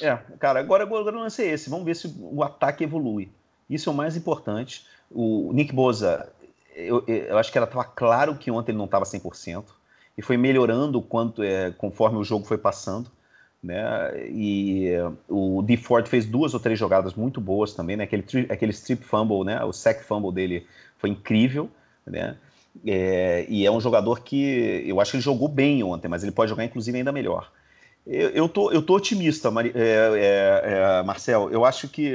É, 0.00 0.16
cara, 0.38 0.60
agora, 0.60 0.84
agora 0.84 1.12
não 1.12 1.24
é 1.24 1.26
esse. 1.26 1.70
Vamos 1.70 1.84
ver 1.84 1.96
se 1.96 2.14
o 2.18 2.42
ataque 2.42 2.84
evolui. 2.84 3.30
Isso 3.68 3.90
é 3.90 3.92
o 3.92 3.96
mais 3.96 4.16
importante. 4.16 4.86
O 5.10 5.52
Nick 5.52 5.74
Boza, 5.74 6.30
eu, 6.74 7.04
eu 7.06 7.36
acho 7.38 7.50
que 7.50 7.58
ela 7.58 7.66
estava 7.66 7.84
claro 7.84 8.36
que 8.36 8.50
ontem 8.50 8.72
ele 8.72 8.78
não 8.78 8.84
estava 8.84 9.04
100% 9.04 9.64
e 10.16 10.22
foi 10.22 10.36
melhorando 10.36 11.00
quanto 11.02 11.42
é, 11.42 11.70
conforme 11.72 12.18
o 12.18 12.24
jogo 12.24 12.46
foi 12.46 12.58
passando. 12.58 13.10
Né? 13.60 14.28
E 14.30 14.92
o 15.28 15.62
D 15.62 15.76
Ford 15.76 16.06
fez 16.06 16.24
duas 16.24 16.54
ou 16.54 16.60
três 16.60 16.78
jogadas 16.78 17.14
muito 17.14 17.40
boas 17.40 17.74
também, 17.74 17.96
né? 17.96 18.04
Aquele, 18.04 18.24
aquele 18.48 18.70
strip 18.70 19.02
fumble, 19.02 19.44
né? 19.44 19.62
O 19.64 19.72
sack 19.72 20.04
fumble 20.04 20.32
dele 20.32 20.64
foi 20.96 21.10
incrível, 21.10 21.68
né? 22.06 22.36
É, 22.86 23.46
e 23.48 23.66
é 23.66 23.70
um 23.70 23.80
jogador 23.80 24.20
que 24.20 24.84
eu 24.86 25.00
acho 25.00 25.12
que 25.12 25.16
ele 25.16 25.24
jogou 25.24 25.48
bem 25.48 25.82
ontem, 25.82 26.08
mas 26.08 26.22
ele 26.22 26.32
pode 26.32 26.50
jogar 26.50 26.64
inclusive 26.64 26.96
ainda 26.96 27.12
melhor. 27.12 27.50
Eu, 28.06 28.30
eu, 28.30 28.48
tô, 28.48 28.72
eu 28.72 28.80
tô 28.80 28.96
otimista, 28.96 29.50
Mari, 29.50 29.70
é, 29.74 29.80
é, 29.82 31.00
é 31.00 31.02
Marcel. 31.02 31.50
Eu 31.50 31.64
acho 31.66 31.88
que 31.88 32.14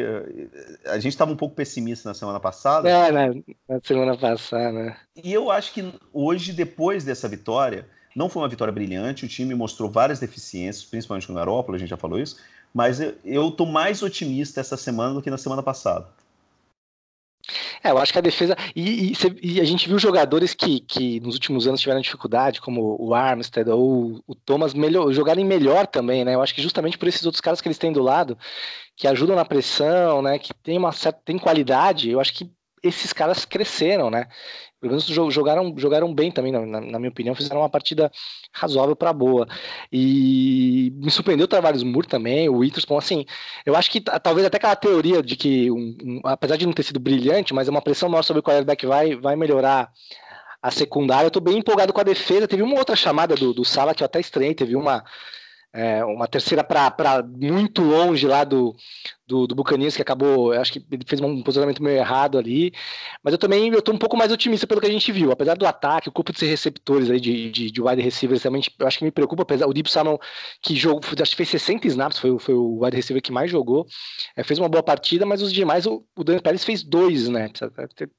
a 0.85 0.95
gente 0.95 1.13
estava 1.13 1.31
um 1.31 1.35
pouco 1.35 1.53
pessimista 1.53 2.09
na 2.09 2.15
semana 2.15 2.39
passada. 2.39 2.89
É, 2.89 3.11
né? 3.11 3.43
na 3.69 3.79
semana 3.83 4.17
passada. 4.17 4.97
E 5.15 5.31
eu 5.31 5.51
acho 5.51 5.71
que 5.71 5.93
hoje, 6.11 6.51
depois 6.51 7.03
dessa 7.03 7.27
vitória, 7.27 7.85
não 8.15 8.27
foi 8.27 8.41
uma 8.41 8.49
vitória 8.49 8.73
brilhante. 8.73 9.25
O 9.25 9.27
time 9.27 9.53
mostrou 9.53 9.87
várias 9.87 10.19
deficiências, 10.19 10.83
principalmente 10.83 11.29
no 11.29 11.35
Garópolo, 11.35 11.75
a 11.75 11.79
gente 11.79 11.89
já 11.89 11.97
falou 11.97 12.19
isso. 12.19 12.37
Mas 12.73 12.99
eu, 12.99 13.13
eu 13.23 13.51
tô 13.51 13.67
mais 13.67 14.01
otimista 14.01 14.59
essa 14.59 14.75
semana 14.75 15.13
do 15.13 15.21
que 15.21 15.29
na 15.29 15.37
semana 15.37 15.61
passada. 15.61 16.07
É, 17.83 17.91
eu 17.91 17.97
acho 17.97 18.13
que 18.13 18.17
a 18.17 18.21
defesa. 18.21 18.55
E, 18.75 19.11
e, 19.11 19.13
e, 19.41 19.61
a 19.61 19.65
gente 19.65 19.89
viu 19.89 19.99
jogadores 19.99 20.53
que, 20.53 20.79
que 20.79 21.19
nos 21.19 21.35
últimos 21.35 21.67
anos 21.67 21.81
tiveram 21.81 21.99
dificuldade, 21.99 22.61
como 22.61 22.95
o 22.97 23.13
Armstead 23.13 23.69
ou 23.69 24.23
o 24.25 24.33
Thomas, 24.33 24.73
melhor, 24.73 25.11
jogarem 25.11 25.43
melhor 25.43 25.85
também, 25.85 26.23
né? 26.23 26.33
Eu 26.33 26.41
acho 26.41 26.55
que 26.55 26.61
justamente 26.61 26.97
por 26.97 27.07
esses 27.09 27.25
outros 27.25 27.41
caras 27.41 27.59
que 27.59 27.67
eles 27.67 27.77
têm 27.77 27.91
do 27.91 28.01
lado, 28.01 28.37
que 28.95 29.07
ajudam 29.07 29.35
na 29.35 29.43
pressão, 29.43 30.21
né? 30.21 30.39
Que 30.39 30.53
tem 30.53 30.77
uma 30.77 30.93
certa 30.93 31.19
tem 31.25 31.37
qualidade, 31.37 32.09
eu 32.09 32.21
acho 32.21 32.33
que 32.33 32.49
esses 32.81 33.11
caras 33.13 33.45
cresceram, 33.45 34.09
né? 34.09 34.27
Menos 34.83 35.05
jogaram, 35.05 35.73
jogaram 35.77 36.13
bem 36.13 36.31
também, 36.31 36.51
na, 36.51 36.65
na 36.65 36.99
minha 36.99 37.09
opinião, 37.09 37.33
fizeram 37.33 37.61
uma 37.61 37.69
partida 37.69 38.11
razoável 38.51 38.95
para 38.95 39.13
boa. 39.13 39.47
E 39.91 40.93
me 40.95 41.09
surpreendeu 41.09 41.45
o 41.45 41.47
Travares 41.47 41.83
Moore 41.83 42.07
também, 42.07 42.49
o 42.49 42.57
Witherspoon, 42.57 42.97
assim, 42.97 43.25
eu 43.65 43.75
acho 43.75 43.89
que 43.89 44.01
talvez 44.01 44.45
até 44.45 44.57
aquela 44.57 44.75
teoria 44.75 45.23
de 45.23 45.35
que, 45.35 45.71
um, 45.71 45.97
um, 46.03 46.21
apesar 46.23 46.57
de 46.57 46.65
não 46.65 46.73
ter 46.73 46.83
sido 46.83 46.99
brilhante, 46.99 47.53
mas 47.53 47.67
é 47.67 47.71
uma 47.71 47.81
pressão 47.81 48.09
maior 48.09 48.23
sobre 48.23 48.41
o 48.41 48.43
quarterback 48.43 48.85
vai, 48.85 49.15
vai 49.15 49.35
melhorar 49.35 49.91
a 50.61 50.71
secundária. 50.71 51.27
Eu 51.27 51.31
tô 51.31 51.41
bem 51.41 51.57
empolgado 51.57 51.91
com 51.91 51.99
a 51.99 52.05
defesa. 52.05 52.47
Teve 52.47 52.63
uma 52.63 52.77
outra 52.77 52.95
chamada 52.95 53.35
do, 53.35 53.53
do 53.53 53.65
Sala 53.65 53.93
que 53.93 54.01
eu 54.01 54.05
até 54.05 54.19
estranhei, 54.19 54.55
teve 54.55 54.75
uma 54.75 55.03
é, 55.73 56.05
uma 56.05 56.27
terceira 56.27 56.63
para 56.63 57.23
muito 57.23 57.81
longe 57.81 58.27
lá 58.27 58.43
do, 58.43 58.75
do, 59.33 59.47
do 59.47 59.55
Buccaneers, 59.55 59.95
que 59.95 60.01
acabou, 60.01 60.51
acho 60.51 60.73
que 60.73 60.85
ele 60.91 61.03
fez 61.07 61.19
um 61.19 61.41
posicionamento 61.41 61.81
meio 61.81 61.97
errado 61.97 62.37
ali, 62.37 62.71
mas 63.23 63.31
eu 63.31 63.37
também 63.39 63.73
eu 63.73 63.81
um 63.91 63.97
pouco 63.97 64.15
mais 64.15 64.31
otimista 64.31 64.67
pelo 64.67 64.79
que 64.79 64.85
a 64.85 64.91
gente 64.91 65.11
viu, 65.11 65.31
apesar 65.31 65.55
do 65.55 65.65
ataque, 65.65 66.07
o 66.07 66.11
corpo 66.11 66.31
de 66.31 66.45
receptores 66.45 67.09
aí 67.09 67.19
de, 67.19 67.49
de, 67.49 67.71
de 67.71 67.81
wide 67.81 68.01
receivers 68.01 68.43
realmente, 68.43 68.71
eu 68.77 68.85
acho 68.85 68.99
que 68.99 69.03
me 69.03 69.11
preocupa, 69.11 69.41
apesar 69.41 69.65
o 69.65 69.73
Deep 69.73 69.89
Salmon, 69.89 70.17
que 70.61 70.75
jogou, 70.75 71.01
acho 71.19 71.31
que 71.31 71.37
fez 71.37 71.49
60 71.49 71.87
snaps, 71.87 72.19
foi, 72.19 72.37
foi 72.37 72.53
o 72.53 72.83
wide 72.83 72.95
receiver 72.95 73.21
que 73.21 73.31
mais 73.31 73.49
jogou, 73.49 73.87
é, 74.35 74.43
fez 74.43 74.59
uma 74.59 74.69
boa 74.69 74.83
partida, 74.83 75.25
mas 75.25 75.41
os 75.41 75.51
demais, 75.51 75.87
o, 75.87 76.05
o 76.15 76.23
Dan 76.23 76.37
Pérez 76.37 76.63
fez 76.63 76.83
dois 76.83 77.21
snaps, 77.21 77.61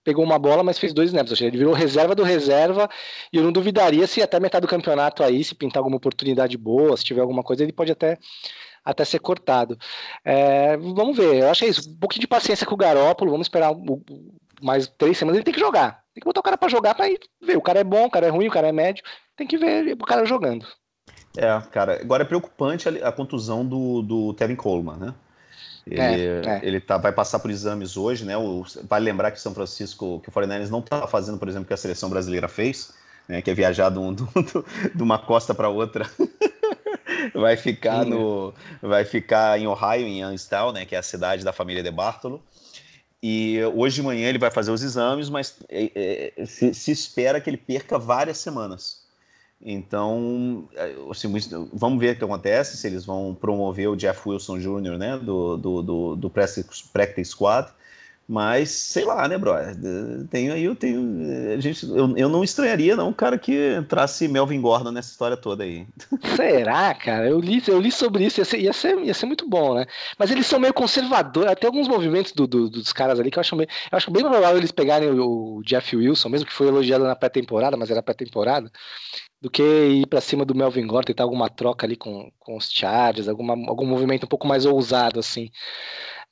pegou 0.03 0.25
uma 0.25 0.39
bola, 0.39 0.65
mas 0.65 0.79
fez 0.79 0.93
dois 0.93 1.11
snaps, 1.11 1.41
ele 1.41 1.59
virou 1.59 1.73
reserva 1.73 2.15
do 2.15 2.25
reserva, 2.25 2.89
e 3.33 3.37
eu 3.37 3.45
não 3.45 3.53
duvidaria 3.53 4.07
se 4.09 4.21
até 4.21 4.41
metade 4.41 4.63
do 4.63 4.69
campeonato 4.69 5.23
aí, 5.23 5.45
se 5.45 5.55
pintar 5.55 5.79
alguma 5.79 5.97
oportunidade 5.97 6.57
boa, 6.57 6.97
se 6.97 7.05
tiver 7.05 7.21
alguma 7.21 7.45
coisa, 7.45 7.63
ele 7.63 7.73
pode 7.73 7.93
até 7.93 8.19
até 8.85 9.05
ser 9.05 9.19
cortado. 9.21 9.79
É, 10.25 10.77
vamos 10.77 11.17
ver, 11.17 11.43
eu 11.43 11.51
acho 11.51 11.61
que 11.61 11.67
é 11.67 11.71
isso. 11.71 11.91
Um 11.91 11.97
pouquinho 11.97 12.21
de 12.21 12.29
paciência 12.29 12.67
com 12.67 12.75
o 12.75 12.79
Garópolo, 12.79 13.31
vamos 13.31 13.47
esperar 13.47 13.73
mais 14.61 14.87
três 14.87 15.17
semanas. 15.17 15.39
Ele 15.39 15.45
tem 15.45 15.55
que 15.55 15.61
jogar. 15.61 16.05
Tem 16.15 16.21
que 16.21 16.25
botar 16.25 16.41
o 16.41 16.45
cara 16.45 16.59
para 16.59 16.69
jogar 16.69 16.95
para 16.95 17.07
ver. 17.43 17.57
O 17.57 17.63
cara 17.63 17.81
é 17.81 17.85
bom, 17.85 18.07
o 18.07 18.11
cara 18.11 18.27
é 18.27 18.31
ruim, 18.31 18.49
o 18.49 18.53
cara 18.53 18.69
é 18.69 18.73
médio. 18.73 19.03
Tem 19.37 19.47
que 19.47 19.57
ver 19.57 19.95
o 19.95 20.05
cara 20.05 20.25
jogando. 20.27 20.67
É, 21.37 21.61
cara, 21.73 22.01
agora 22.01 22.23
é 22.23 22.27
preocupante 22.27 22.89
a, 22.89 23.09
a 23.09 23.13
contusão 23.13 23.67
do, 23.67 24.03
do 24.03 24.35
Tevin 24.35 24.55
Coleman, 24.55 24.97
né? 24.97 25.15
Ele, 25.87 26.01
é, 26.01 26.43
é. 26.47 26.61
ele 26.63 26.81
tá, 26.81 26.97
vai 26.97 27.13
passar 27.13 27.39
por 27.41 27.51
exames 27.51 27.97
hoje, 27.97 28.25
né? 28.25 28.37
O, 28.37 28.65
vale 28.89 29.05
lembrar 29.05 29.31
que 29.31 29.39
o 29.39 29.41
São 29.41 29.53
Francisco, 29.53 30.21
que 30.21 30.29
o 30.29 30.33
49ers 30.33 30.71
não 30.71 30.79
está 30.79 31.07
fazendo, 31.07 31.37
por 31.37 31.49
exemplo, 31.49 31.65
o 31.65 31.69
que 31.69 31.75
a 31.75 31.79
seleção 31.79 32.09
brasileira 32.09 32.49
fez, 32.49 32.95
né? 33.29 33.43
Que 33.43 33.51
é 33.51 33.55
viajar 33.55 33.91
de, 33.91 33.99
um, 33.99 34.15
de 34.95 35.03
uma 35.03 35.19
costa 35.19 35.55
para 35.55 35.69
outra 35.69 36.09
vai 37.35 37.57
ficar 37.57 38.05
no, 38.05 38.55
vai 38.81 39.05
ficar 39.05 39.59
em 39.59 39.67
Ohio, 39.67 40.07
em 40.07 40.23
Youngstown, 40.23 40.73
né, 40.73 40.85
que 40.85 40.95
é 40.95 40.99
a 40.99 41.03
cidade 41.03 41.45
da 41.45 41.53
família 41.53 41.83
de 41.83 41.91
Bartolo. 41.91 42.43
E 43.23 43.59
hoje 43.75 43.97
de 43.97 44.03
manhã 44.03 44.29
ele 44.29 44.39
vai 44.39 44.51
fazer 44.51 44.71
os 44.71 44.83
exames, 44.83 45.31
mas 45.31 45.57
é, 45.69 46.33
é, 46.37 46.45
se, 46.47 46.75
se, 46.75 46.91
espera 46.91 47.41
que 47.41 47.49
ele 47.49 47.57
perca 47.57 47.99
várias 47.99 48.39
semanas. 48.39 49.03
Então, 49.61 50.69
é, 50.75 50.95
assim, 51.11 51.33
vamos 51.73 51.99
ver 51.99 52.15
o 52.15 52.19
que 52.19 52.25
acontece, 52.25 52.77
se 52.77 52.87
eles 52.87 53.07
vão 53.07 53.35
promover 53.35 53.89
o 53.89 53.97
Jeff 53.97 54.29
Wilson 54.29 54.59
Jr., 54.59 54.99
né, 54.99 55.17
do, 55.17 55.57
do, 55.57 55.83
do, 55.83 56.17
do 56.17 56.31
Practice 56.31 57.25
Squad, 57.25 57.73
mas, 58.27 58.71
sei 58.71 59.05
lá, 59.05 59.29
né, 59.29 59.37
brother? 59.37 59.77
Tenho 60.31 60.55
aí, 60.55 60.65
eu 60.65 60.75
tenho. 60.75 61.53
A 61.53 61.61
gente, 61.61 61.85
eu, 61.87 62.17
eu 62.17 62.29
não 62.29 62.43
estranharia, 62.43 62.97
não, 62.97 63.11
o 63.11 63.15
cara 63.15 63.39
que 63.39 63.77
entrasse 63.77 64.27
Melvin 64.27 64.63
Gordon 64.63 64.91
nessa 64.91 65.11
história 65.11 65.37
toda 65.37 65.63
aí. 65.63 65.87
Será, 66.35 66.95
cara? 66.95 67.29
Eu 67.29 67.39
li, 67.39 67.63
eu 67.69 67.79
li 67.79 67.93
sobre 67.93 68.25
isso, 68.25 68.41
ia 68.41 68.45
ser, 68.45 68.61
ia 68.61 68.73
ser, 68.73 68.99
ia 68.99 69.13
ser 69.13 69.27
muito 69.27 69.47
bom, 69.47 69.75
né? 69.75 69.85
Mas 70.19 70.31
eles 70.31 70.47
são 70.47 70.59
meio 70.59 70.73
conservadores, 70.73 71.53
até 71.53 71.67
alguns 71.67 71.87
movimentos 71.87 72.33
do, 72.33 72.47
do, 72.47 72.71
dos 72.71 72.93
caras 72.95 73.21
ali 73.21 73.31
que 73.31 73.39
eu 73.39 73.43
acho, 73.43 73.55
meio, 73.55 73.69
eu 73.93 73.97
acho 73.97 74.11
bem 74.11 74.23
provável 74.23 74.57
eles 74.57 74.73
pegarem 74.73 75.11
o, 75.11 75.59
o 75.59 75.63
Jeff 75.63 75.95
Wilson, 75.95 76.31
mesmo 76.31 76.47
que 76.47 76.53
foi 76.53 76.69
elogiado 76.69 77.05
na 77.05 77.15
pré-temporada, 77.15 77.77
mas 77.77 77.91
era 77.91 78.03
pré-temporada, 78.03 78.71
do 79.39 79.51
que 79.51 79.63
ir 79.63 80.07
para 80.07 80.23
cima 80.23 80.47
do 80.47 80.55
Melvin 80.55 80.87
Gordon, 80.87 81.09
tentar 81.09 81.25
alguma 81.25 81.51
troca 81.51 81.85
ali 81.85 81.97
com, 81.97 82.33
com 82.39 82.57
os 82.57 82.73
Chargers, 82.73 83.29
alguma, 83.29 83.53
algum 83.69 83.85
movimento 83.85 84.25
um 84.25 84.29
pouco 84.29 84.47
mais 84.47 84.65
ousado, 84.65 85.21
assim. 85.21 85.51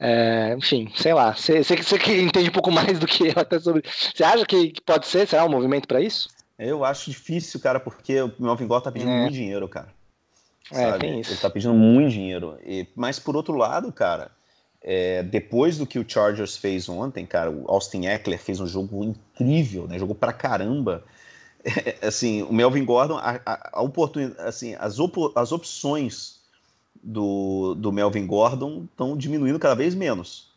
É, 0.05 0.57
enfim, 0.59 0.91
sei 0.97 1.15
lá. 1.15 1.33
Você 1.33 1.63
que 1.97 2.21
entende 2.21 2.49
um 2.49 2.53
pouco 2.53 2.73
mais 2.73 2.99
do 2.99 3.07
que 3.07 3.29
eu 3.29 3.35
até 3.37 3.61
sobre. 3.61 3.85
Você 3.89 4.25
acha 4.25 4.45
que, 4.45 4.75
pode 4.85 5.07
ser? 5.07 5.29
Será 5.29 5.45
um 5.45 5.49
movimento 5.49 5.87
para 5.87 6.01
isso? 6.01 6.29
Eu 6.59 6.85
acho 6.85 7.09
difícil, 7.09 7.61
cara, 7.61 7.79
porque 7.79 8.21
o 8.21 8.33
Melvin 8.37 8.67
Gordon 8.67 8.85
tá 8.85 8.91
pedindo 8.91 9.13
é. 9.13 9.21
muito 9.21 9.33
dinheiro, 9.33 9.69
cara. 9.69 9.89
É, 10.73 10.99
tem 10.99 11.21
isso. 11.21 11.31
Ele 11.31 11.41
tá 11.41 11.49
pedindo 11.49 11.75
muito 11.75 12.11
dinheiro. 12.11 12.59
E, 12.67 12.89
mas 12.97 13.21
por 13.21 13.37
outro 13.37 13.57
lado, 13.57 13.93
cara, 13.93 14.33
é, 14.83 15.23
depois 15.23 15.79
do 15.79 15.87
que 15.87 16.01
o 16.01 16.05
Chargers 16.07 16.57
fez 16.57 16.89
ontem, 16.89 17.25
cara, 17.25 17.49
o 17.49 17.65
Austin 17.71 18.07
Eckler 18.07 18.41
fez 18.41 18.59
um 18.59 18.67
jogo 18.67 19.05
incrível, 19.05 19.87
né? 19.87 20.01
Jogou 20.01 20.17
pra 20.17 20.33
caramba. 20.33 21.05
É, 21.65 21.99
assim, 22.09 22.43
o 22.43 22.53
Melvin 22.53 22.85
Gordon, 22.85 23.19
a, 23.19 23.41
a, 23.47 23.71
a 23.75 23.83
oportunidade, 23.83 24.49
assim, 24.49 24.75
as, 24.81 24.99
op, 24.99 25.31
as 25.37 25.53
opções 25.53 26.42
do, 27.03 27.75
do 27.75 27.91
Melvin 27.91 28.27
Gordon 28.27 28.85
estão 28.91 29.17
diminuindo 29.17 29.59
cada 29.59 29.75
vez 29.75 29.95
menos. 29.95 30.53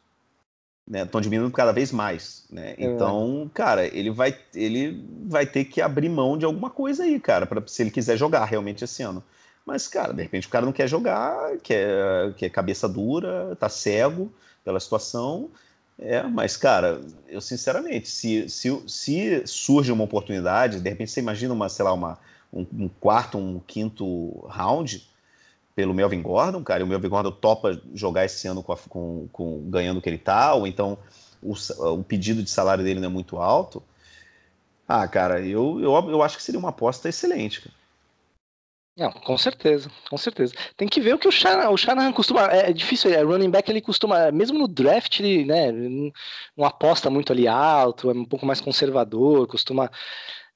Estão 0.87 1.19
né? 1.19 1.23
diminuindo 1.23 1.51
cada 1.51 1.71
vez 1.71 1.91
mais. 1.91 2.45
Né? 2.51 2.75
É. 2.77 2.85
Então, 2.85 3.49
cara, 3.53 3.87
ele 3.87 4.11
vai, 4.11 4.37
ele 4.53 5.03
vai 5.25 5.45
ter 5.45 5.65
que 5.65 5.81
abrir 5.81 6.09
mão 6.09 6.37
de 6.37 6.45
alguma 6.45 6.69
coisa 6.69 7.03
aí, 7.03 7.19
cara, 7.19 7.47
pra, 7.47 7.63
se 7.65 7.81
ele 7.81 7.89
quiser 7.89 8.17
jogar 8.17 8.45
realmente 8.45 8.83
esse 8.83 9.01
ano. 9.01 9.23
Mas, 9.65 9.87
cara, 9.87 10.13
de 10.13 10.21
repente 10.21 10.45
o 10.45 10.49
cara 10.49 10.63
não 10.63 10.71
quer 10.71 10.87
jogar, 10.87 11.57
quer, 11.63 12.33
quer 12.35 12.49
cabeça 12.49 12.87
dura, 12.87 13.55
tá 13.59 13.67
cego 13.67 14.31
pela 14.63 14.79
situação. 14.79 15.49
É, 15.97 16.21
mas, 16.21 16.55
cara, 16.55 17.01
eu 17.27 17.41
sinceramente, 17.41 18.07
se, 18.07 18.47
se, 18.47 18.83
se 18.85 19.43
surge 19.47 19.91
uma 19.91 20.03
oportunidade, 20.03 20.79
de 20.79 20.89
repente 20.89 21.09
você 21.09 21.19
imagina 21.19 21.51
uma, 21.51 21.67
sei 21.67 21.83
lá, 21.83 21.93
uma, 21.93 22.19
um, 22.53 22.65
um 22.73 22.87
quarto, 22.87 23.39
um 23.39 23.59
quinto 23.65 24.45
round 24.47 25.07
pelo 25.75 25.94
Melvin 25.94 26.22
Gordon, 26.22 26.63
cara, 26.63 26.79
e 26.79 26.84
o 26.84 26.88
Melvin 26.88 27.10
Gordon 27.10 27.32
topa 27.32 27.79
jogar 27.94 28.25
esse 28.25 28.48
ano 28.48 28.63
com, 28.63 28.72
a, 28.72 28.77
com, 28.77 29.27
com 29.32 29.70
ganhando 29.70 29.98
o 29.98 30.01
que 30.01 30.10
ele 30.10 30.17
tá, 30.17 30.53
ou 30.53 30.65
então 30.65 30.98
o, 31.41 31.53
o, 31.91 32.03
pedido 32.03 32.41
de 32.41 32.50
salário 32.50 32.84
dele 32.84 33.00
não 33.00 33.10
é 33.10 33.12
muito 33.12 33.38
alto. 33.38 33.84
Ah, 34.88 35.08
cara, 35.08 35.41
eu, 35.41 35.79
eu, 35.82 35.91
eu 36.10 36.24
acho 36.24 36.38
que 36.38 36.44
seria 36.44 36.60
uma 36.60 36.70
aposta 36.70 37.10
excelente, 37.10 37.62
cara. 37.62 37.75
Não, 38.98 39.12
com 39.12 39.38
certeza, 39.38 39.91
com 40.10 40.17
certeza. 40.17 40.53
Tem 40.77 40.88
que 40.88 41.01
ver 41.01 41.13
o 41.13 41.20
que 41.20 41.27
o 41.27 41.32
Shanahan, 41.32 41.70
o 41.70 41.77
Shanahan 41.77 42.13
costuma. 42.13 42.48
É, 42.50 42.70
é 42.70 42.74
difícil, 42.74 43.12
é, 43.12 43.22
running 43.22 43.50
back 43.50 43.70
ele 43.70 43.82
costuma, 43.82 44.32
mesmo 44.32 44.58
no 44.58 44.70
draft, 44.70 45.20
ele 45.20 45.44
né, 45.44 45.70
não 46.55 46.65
aposta 46.65 47.10
muito 47.10 47.34
ali 47.34 47.46
alto, 47.46 48.10
é 48.10 48.13
um 48.13 48.24
pouco 48.24 48.46
mais 48.46 48.62
conservador, 48.62 49.48
costuma. 49.48 49.91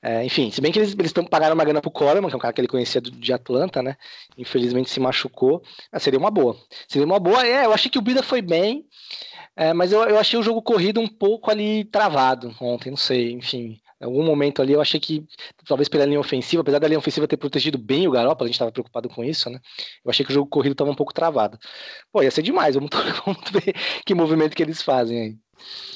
É, 0.02 0.24
enfim, 0.24 0.50
se 0.50 0.62
bem 0.62 0.72
que 0.72 0.80
eles, 0.80 0.96
eles 0.98 1.12
pagaram 1.30 1.56
uma 1.56 1.64
grana 1.66 1.82
pro 1.82 1.92
Coleman, 1.92 2.30
que 2.30 2.34
é 2.34 2.38
um 2.38 2.40
cara 2.40 2.54
que 2.54 2.62
ele 2.62 2.68
conhecia 2.68 3.02
do, 3.02 3.12
de 3.12 3.34
Atlanta, 3.34 3.84
né? 3.84 3.98
Infelizmente 4.38 4.90
se 4.90 5.00
machucou. 5.00 5.62
Ah, 5.92 6.00
seria 6.00 6.18
uma 6.18 6.32
boa. 6.32 6.56
Seria 6.88 7.06
uma 7.06 7.20
boa. 7.20 7.46
É, 7.46 7.66
eu 7.66 7.74
achei 7.74 7.92
que 7.92 7.98
o 8.00 8.02
Bida 8.02 8.24
foi 8.24 8.42
bem, 8.42 8.86
é, 9.56 9.74
mas 9.74 9.92
eu, 9.92 10.02
eu 10.04 10.18
achei 10.18 10.40
o 10.40 10.44
jogo 10.44 10.62
corrido 10.62 11.02
um 11.02 11.08
pouco 11.08 11.52
ali 11.52 11.84
travado 11.86 12.56
ontem, 12.62 12.90
não 12.90 12.98
sei, 12.98 13.32
enfim. 13.34 13.82
Em 14.02 14.06
algum 14.06 14.24
momento 14.24 14.62
ali 14.62 14.72
eu 14.72 14.80
achei 14.80 15.00
que, 15.00 15.26
talvez 15.66 15.90
pela 15.90 16.06
linha 16.06 16.20
ofensiva, 16.20 16.62
apesar 16.62 16.80
da 16.80 16.88
linha 16.88 17.00
ofensiva 17.00 17.28
ter 17.28 17.36
protegido 17.36 17.78
bem 17.78 18.08
o 18.08 18.12
Garoppolo, 18.12 18.46
a 18.46 18.48
gente 18.48 18.56
estava 18.56 18.72
preocupado 18.72 19.10
com 19.10 19.24
isso, 19.24 19.50
né? 19.50 19.60
Eu 20.06 20.10
achei 20.10 20.26
que 20.26 20.32
o 20.32 20.34
jogo 20.34 20.50
corrido 20.50 20.72
estava 20.72 20.90
um 20.90 20.96
pouco 20.96 21.14
travado. 21.14 21.60
Pô, 22.12 22.24
ia 22.24 22.32
ser 22.32 22.42
demais, 22.42 22.76
vamos, 22.76 22.90
vamos 23.26 23.52
ver 23.52 23.74
que 24.06 24.16
movimento 24.16 24.56
que 24.56 24.64
eles 24.64 24.82
fazem 24.82 25.22
aí. 25.22 25.38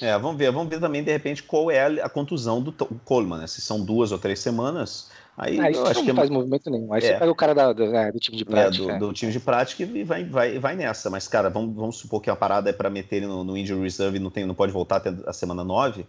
É, 0.01 0.17
vamos 0.17 0.37
ver, 0.37 0.51
vamos 0.51 0.69
ver 0.69 0.79
também 0.79 1.03
de 1.03 1.11
repente 1.11 1.43
qual 1.43 1.71
é 1.71 2.01
a, 2.01 2.09
contusão 2.09 2.61
do 2.61 2.71
Coleman, 3.05 3.39
né? 3.39 3.47
Se 3.47 3.61
são 3.61 3.83
duas 3.83 4.11
ou 4.11 4.17
três 4.17 4.39
semanas, 4.39 5.09
aí 5.37 5.59
ah, 5.59 5.71
eu 5.71 5.85
acho 5.85 5.99
não 5.99 6.05
que 6.05 6.11
é 6.11 6.13
faz 6.13 6.29
é... 6.29 6.33
movimento 6.33 6.69
nenhum. 6.69 6.93
Aí 6.93 7.03
é. 7.03 7.07
você 7.07 7.13
pega 7.13 7.31
o 7.31 7.35
cara 7.35 7.55
da, 7.55 7.73
do, 7.73 7.83
é, 7.83 8.11
do 8.11 8.19
time 8.19 8.37
de 8.37 8.45
prática. 8.45 8.91
É, 8.91 8.97
do, 8.97 9.07
do, 9.07 9.13
time 9.13 9.31
de 9.31 9.39
prática 9.39 9.83
e 9.83 10.03
vai, 10.03 10.23
vai, 10.23 10.59
vai 10.59 10.75
nessa. 10.75 11.09
Mas, 11.09 11.27
cara, 11.27 11.49
vamos, 11.49 11.75
vamos 11.75 11.97
supor 11.97 12.21
que 12.21 12.29
a 12.29 12.35
parada 12.35 12.69
é 12.69 12.73
para 12.73 12.89
meter 12.89 13.17
ele 13.17 13.27
no, 13.27 13.43
no 13.43 13.57
injury 13.57 13.81
reserve 13.81 14.17
e 14.17 14.19
não, 14.19 14.29
tem, 14.29 14.45
não 14.45 14.55
pode 14.55 14.71
voltar 14.71 14.97
até 14.97 15.13
a 15.25 15.33
semana 15.33 15.63
9 15.63 16.05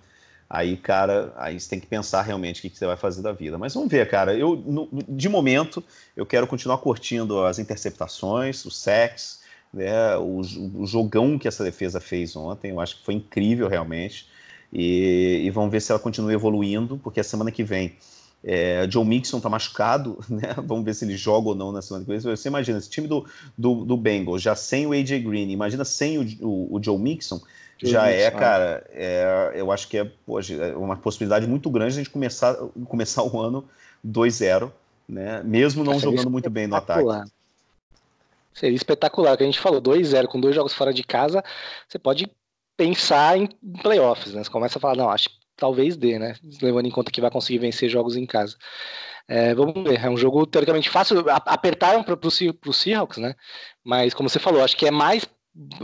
aí, 0.49 0.77
cara, 0.77 1.33
aí 1.37 1.59
você 1.59 1.69
tem 1.69 1.81
que 1.81 1.87
pensar 1.87 2.23
realmente 2.23 2.59
o 2.59 2.63
que, 2.63 2.71
que 2.71 2.79
você 2.79 2.87
vai 2.87 2.97
fazer 2.97 3.23
da 3.23 3.33
vida. 3.33 3.59
Mas 3.59 3.75
vamos 3.75 3.91
ver, 3.91 4.09
cara. 4.09 4.37
Eu, 4.37 4.57
no, 4.57 4.89
de 5.09 5.29
momento, 5.29 5.83
eu 6.17 6.25
quero 6.25 6.47
continuar 6.47 6.79
curtindo 6.79 7.45
as 7.45 7.59
interceptações, 7.59 8.65
o 8.65 8.71
sex, 8.71 9.43
né, 9.75 10.17
o, 10.17 10.41
o, 10.75 10.87
jogão 10.87 11.39
que 11.39 11.49
essa 11.49 11.65
defesa 11.65 12.01
fez 12.01 12.37
ontem. 12.37 12.71
Eu 12.71 12.81
acho 12.81 12.99
que 12.99 13.05
foi 13.05 13.15
incrível, 13.15 13.69
realmente. 13.69 14.27
E, 14.73 15.43
e 15.45 15.51
vamos 15.51 15.71
ver 15.71 15.81
se 15.81 15.93
ela 15.93 15.99
continua 15.99 16.33
evoluindo, 16.33 16.99
porque 17.03 17.21
a 17.21 17.25
semana 17.25 17.51
que 17.51 17.65
vem. 17.65 17.97
É, 18.47 18.87
Joe 18.91 19.05
Mixon 19.05 19.41
tá 19.41 19.49
machucado, 19.49 20.19
né? 20.29 20.55
Vamos 20.65 20.85
ver 20.85 20.95
se 20.95 21.05
ele 21.05 21.17
joga 21.17 21.49
ou 21.49 21.55
não 21.55 21.73
na 21.73 21.83
semana 21.83 22.05
que 22.05 22.11
vem. 22.11 22.21
Você 22.21 22.49
imagina, 22.49 22.79
esse 22.79 22.91
time 22.91 23.09
do, 23.09 23.27
do, 23.57 23.85
do 23.85 23.97
Bengals, 23.97 24.43
já 24.43 24.55
sem 24.55 24.87
o 24.87 24.93
AJ 24.93 25.23
Green, 25.23 25.51
imagina 25.51 25.85
sem 25.85 26.19
o, 26.19 26.47
o, 26.47 26.77
o 26.77 26.83
Joe 26.83 26.99
Mixon, 26.99 27.41
já 27.83 28.09
é, 28.09 28.31
cara, 28.31 28.87
é, 28.93 29.53
eu 29.57 29.73
acho 29.73 29.89
que 29.89 29.99
é 29.99 30.05
poxa, 30.27 30.55
é 30.55 30.77
uma 30.77 30.97
possibilidade 30.97 31.47
muito 31.47 31.69
grande 31.71 31.95
de 31.95 32.01
a 32.01 32.03
gente 32.05 32.13
começar, 32.13 32.55
começar 32.87 33.23
o 33.23 33.41
ano 33.41 33.65
2-0, 34.07 34.71
né? 35.09 35.43
Mesmo 35.43 35.83
não 35.83 35.99
jogando 35.99 36.31
muito 36.31 36.49
bem 36.49 36.67
no 36.67 36.77
ataque. 36.77 37.33
Seria 38.55 38.77
espetacular, 38.77 39.37
que 39.37 39.43
a 39.43 39.47
gente 39.47 39.61
falou, 39.61 39.83
2-0 39.83 40.27
com 40.29 40.41
dois 40.41 40.55
jogos 40.55 40.73
fora 40.73 40.93
de 40.95 41.03
casa, 41.03 41.43
você 41.89 41.99
pode 41.99 42.31
pensar 42.77 43.37
em 43.37 43.49
playoffs, 43.83 44.33
né? 44.33 44.43
Você 44.43 44.51
começa 44.51 44.79
a 44.79 44.81
falar, 44.81 44.97
não, 44.97 45.11
acho 45.11 45.29
que 45.29 45.37
talvez 45.57 45.97
dê, 45.97 46.19
né? 46.19 46.35
Levando 46.63 46.87
em 46.87 46.91
conta 46.91 47.11
que 47.11 47.21
vai 47.21 47.31
conseguir 47.31 47.59
vencer 47.59 47.89
jogos 47.89 48.17
em 48.17 48.27
casa. 48.27 48.57
É, 49.27 49.55
vamos 49.55 49.83
ver, 49.83 50.05
é 50.05 50.11
um 50.11 50.17
jogo 50.17 50.47
teoricamente 50.47 50.91
fácil. 50.91 51.25
Apertaram 51.29 52.03
para 52.03 52.15
o 52.15 52.73
Seahawks, 52.73 53.19
né? 53.19 53.35
Mas 53.83 54.15
como 54.15 54.29
você 54.29 54.39
falou, 54.39 54.63
acho 54.63 54.77
que 54.77 54.87
é 54.87 54.91
mais 54.91 55.27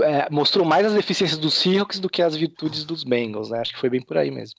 é, 0.03 0.29
mostrou 0.31 0.67
mais 0.67 0.85
as 0.85 0.95
deficiências 0.95 1.39
dos 1.39 1.55
Seahawks 1.55 2.01
do 2.01 2.11
que 2.11 2.23
as 2.23 2.35
virtudes 2.35 2.85
dos 2.85 3.05
Bengals, 3.05 3.51
né? 3.51 3.61
Acho 3.61 3.73
que 3.73 3.79
foi 3.79 3.89
bem 3.89 4.03
por 4.03 4.17
aí 4.19 4.31
mesmo. 4.31 4.59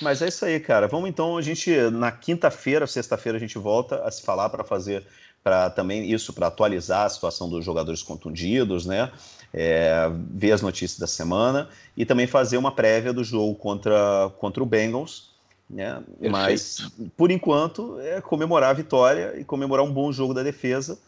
Mas 0.00 0.22
é 0.22 0.28
isso 0.28 0.44
aí, 0.44 0.58
cara. 0.58 0.88
Vamos 0.88 1.10
então, 1.10 1.36
a 1.36 1.42
gente 1.42 1.70
na 1.90 2.10
quinta-feira, 2.10 2.86
sexta-feira 2.86 3.36
a 3.36 3.40
gente 3.40 3.58
volta 3.58 4.02
a 4.02 4.10
se 4.10 4.22
falar 4.22 4.48
para 4.48 4.64
fazer 4.64 5.06
para 5.42 5.70
também 5.70 6.10
isso 6.10 6.32
para 6.32 6.48
atualizar 6.48 7.06
a 7.06 7.08
situação 7.08 7.48
dos 7.48 7.64
jogadores 7.64 8.02
contundidos, 8.02 8.86
né? 8.86 9.10
É, 9.52 10.08
ver 10.30 10.52
as 10.52 10.62
notícias 10.62 10.98
da 10.98 11.08
semana 11.08 11.68
e 11.96 12.06
também 12.06 12.26
fazer 12.26 12.56
uma 12.56 12.70
prévia 12.70 13.12
do 13.12 13.24
jogo 13.24 13.54
contra, 13.56 14.30
contra 14.38 14.62
o 14.62 14.66
Bengals, 14.66 15.30
né? 15.68 16.02
Mas 16.20 16.90
por 17.16 17.30
enquanto 17.30 17.98
é 18.00 18.20
comemorar 18.20 18.70
a 18.70 18.74
vitória 18.74 19.34
e 19.38 19.44
comemorar 19.44 19.84
um 19.84 19.92
bom 19.92 20.12
jogo 20.12 20.34
da 20.34 20.42
defesa 20.42 20.98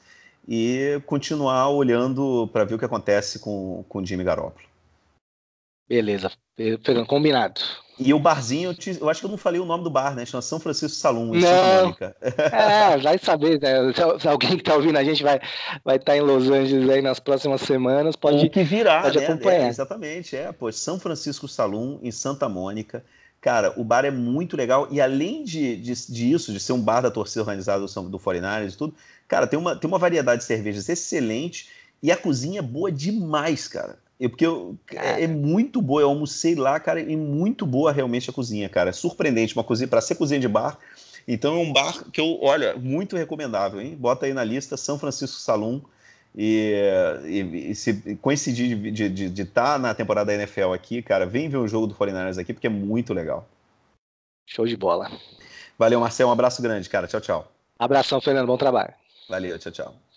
e 0.49 1.01
continuar 1.07 1.69
olhando 1.69 2.49
para 2.53 2.65
ver 2.65 2.75
o 2.75 2.79
que 2.79 2.85
acontece 2.85 3.39
com, 3.39 3.85
com 3.89 4.01
o 4.01 4.07
Jimmy 4.07 4.25
Garoppolo. 4.25 4.67
Beleza, 5.89 6.33
pegando 6.57 7.07
combinado. 7.07 7.61
E 7.99 8.13
o 8.15 8.19
barzinho, 8.19 8.75
eu, 9.01 9.09
acho 9.09 9.21
que 9.21 9.27
eu 9.27 9.31
não 9.31 9.37
falei 9.37 9.61
o 9.61 9.67
nome 9.67 9.85
do 9.85 9.91
bar, 9.91 10.15
né? 10.15 10.25
Chama 10.25 10.41
São 10.41 10.59
Francisco 10.59 10.97
Salum, 10.97 11.35
em 11.35 11.41
não. 11.41 11.49
Santa 11.49 11.83
Mônica. 11.83 12.17
É, 12.53 12.97
vai 12.99 13.19
saber, 13.19 13.61
né? 13.61 13.93
Se, 14.19 14.29
alguém 14.29 14.57
que 14.57 14.63
tá 14.63 14.75
ouvindo 14.75 14.97
a 14.97 15.05
gente 15.05 15.23
vai 15.23 15.37
estar 15.37 15.81
vai 15.85 15.99
tá 15.99 16.17
em 16.17 16.21
Los 16.21 16.49
Angeles 16.49 16.89
aí 16.89 17.03
nas 17.03 17.21
próximas 17.21 17.61
semanas, 17.61 18.17
pode, 18.17 18.47
o 18.47 18.51
que 18.51 18.63
virar, 18.63 19.03
pode 19.03 19.19
né? 19.19 19.27
acompanhar. 19.27 19.67
É, 19.67 19.69
exatamente, 19.69 20.37
é, 20.37 20.51
pô, 20.53 20.73
São 20.73 20.99
Francisco 20.99 21.47
Salum, 21.47 21.99
em 22.03 22.11
Santa 22.11 22.49
Mônica. 22.49 23.05
Cara, 23.41 23.75
o 23.77 23.85
bar 23.85 24.05
é 24.05 24.11
muito 24.11 24.57
legal 24.57 24.87
e 24.91 25.01
além 25.01 25.43
de, 25.43 25.77
de, 25.77 25.93
disso, 26.13 26.53
de 26.53 26.61
ser 26.61 26.73
um 26.73 26.81
bar 26.81 27.01
da 27.01 27.11
torcida 27.11 27.43
organizada 27.43 27.85
do, 27.85 28.09
do 28.09 28.19
49 28.19 28.67
e 28.67 28.73
tudo, 28.73 28.95
cara, 29.27 29.47
tem 29.47 29.59
uma, 29.59 29.77
tem 29.77 29.89
uma 29.89 29.99
variedade 29.99 30.43
de 30.43 30.47
cervejas 30.47 30.89
excelente 30.89 31.69
e 32.03 32.11
a 32.11 32.17
cozinha 32.17 32.61
é 32.61 32.63
boa 32.63 32.91
demais, 32.91 33.69
cara. 33.69 33.99
Eu, 34.23 34.31
porque 34.31 34.47
eu, 34.47 34.77
é, 34.93 35.25
é, 35.25 35.27
muito 35.27 35.83
boa, 35.83 36.01
eu 36.01 36.09
almocei 36.09 36.55
lá, 36.55 36.79
cara, 36.79 37.01
e 37.01 37.17
muito 37.17 37.67
boa 37.67 37.91
realmente 37.91 38.31
a 38.31 38.33
cozinha, 38.33 38.69
cara. 38.69 38.91
É 38.91 38.93
surpreendente, 38.93 39.57
uma 39.57 39.65
cozinha, 39.65 39.89
para 39.89 40.01
ser 40.01 40.15
cozinha 40.15 40.39
de 40.39 40.47
bar. 40.47 40.79
Então 41.27 41.57
é 41.57 41.59
um 41.59 41.73
bar 41.73 42.05
que 42.13 42.21
eu, 42.21 42.39
olha, 42.41 42.77
muito 42.77 43.17
recomendável, 43.17 43.81
hein? 43.81 43.97
Bota 43.99 44.27
aí 44.27 44.33
na 44.33 44.45
lista 44.45 44.77
São 44.77 44.97
Francisco 44.97 45.39
Salum. 45.39 45.81
E, 46.37 46.73
e, 47.25 47.71
e, 47.71 47.75
se 47.75 48.17
coincidir 48.23 48.77
de 48.93 49.43
estar 49.43 49.73
tá 49.73 49.79
na 49.79 49.93
temporada 49.93 50.27
da 50.27 50.35
NFL 50.35 50.73
aqui, 50.73 51.03
cara, 51.03 51.27
vem 51.27 51.49
ver 51.49 51.57
o 51.57 51.67
jogo 51.67 51.89
do 51.89 51.95
49ers 51.97 52.39
aqui, 52.39 52.53
porque 52.53 52.69
é 52.69 52.71
muito 52.71 53.13
legal. 53.13 53.45
Show 54.47 54.67
de 54.69 54.77
bola. 54.77 55.11
Valeu, 55.77 55.99
Marcel. 55.99 56.29
Um 56.29 56.33
abraço 56.33 56.63
grande, 56.63 56.89
cara. 56.89 57.09
Tchau, 57.09 57.21
tchau. 57.21 57.53
Abração, 57.77 58.21
Fernando. 58.21 58.47
Bom 58.47 58.57
trabalho. 58.57 58.95
Valeu, 59.29 59.59
tchau, 59.59 59.73
tchau. 59.73 60.12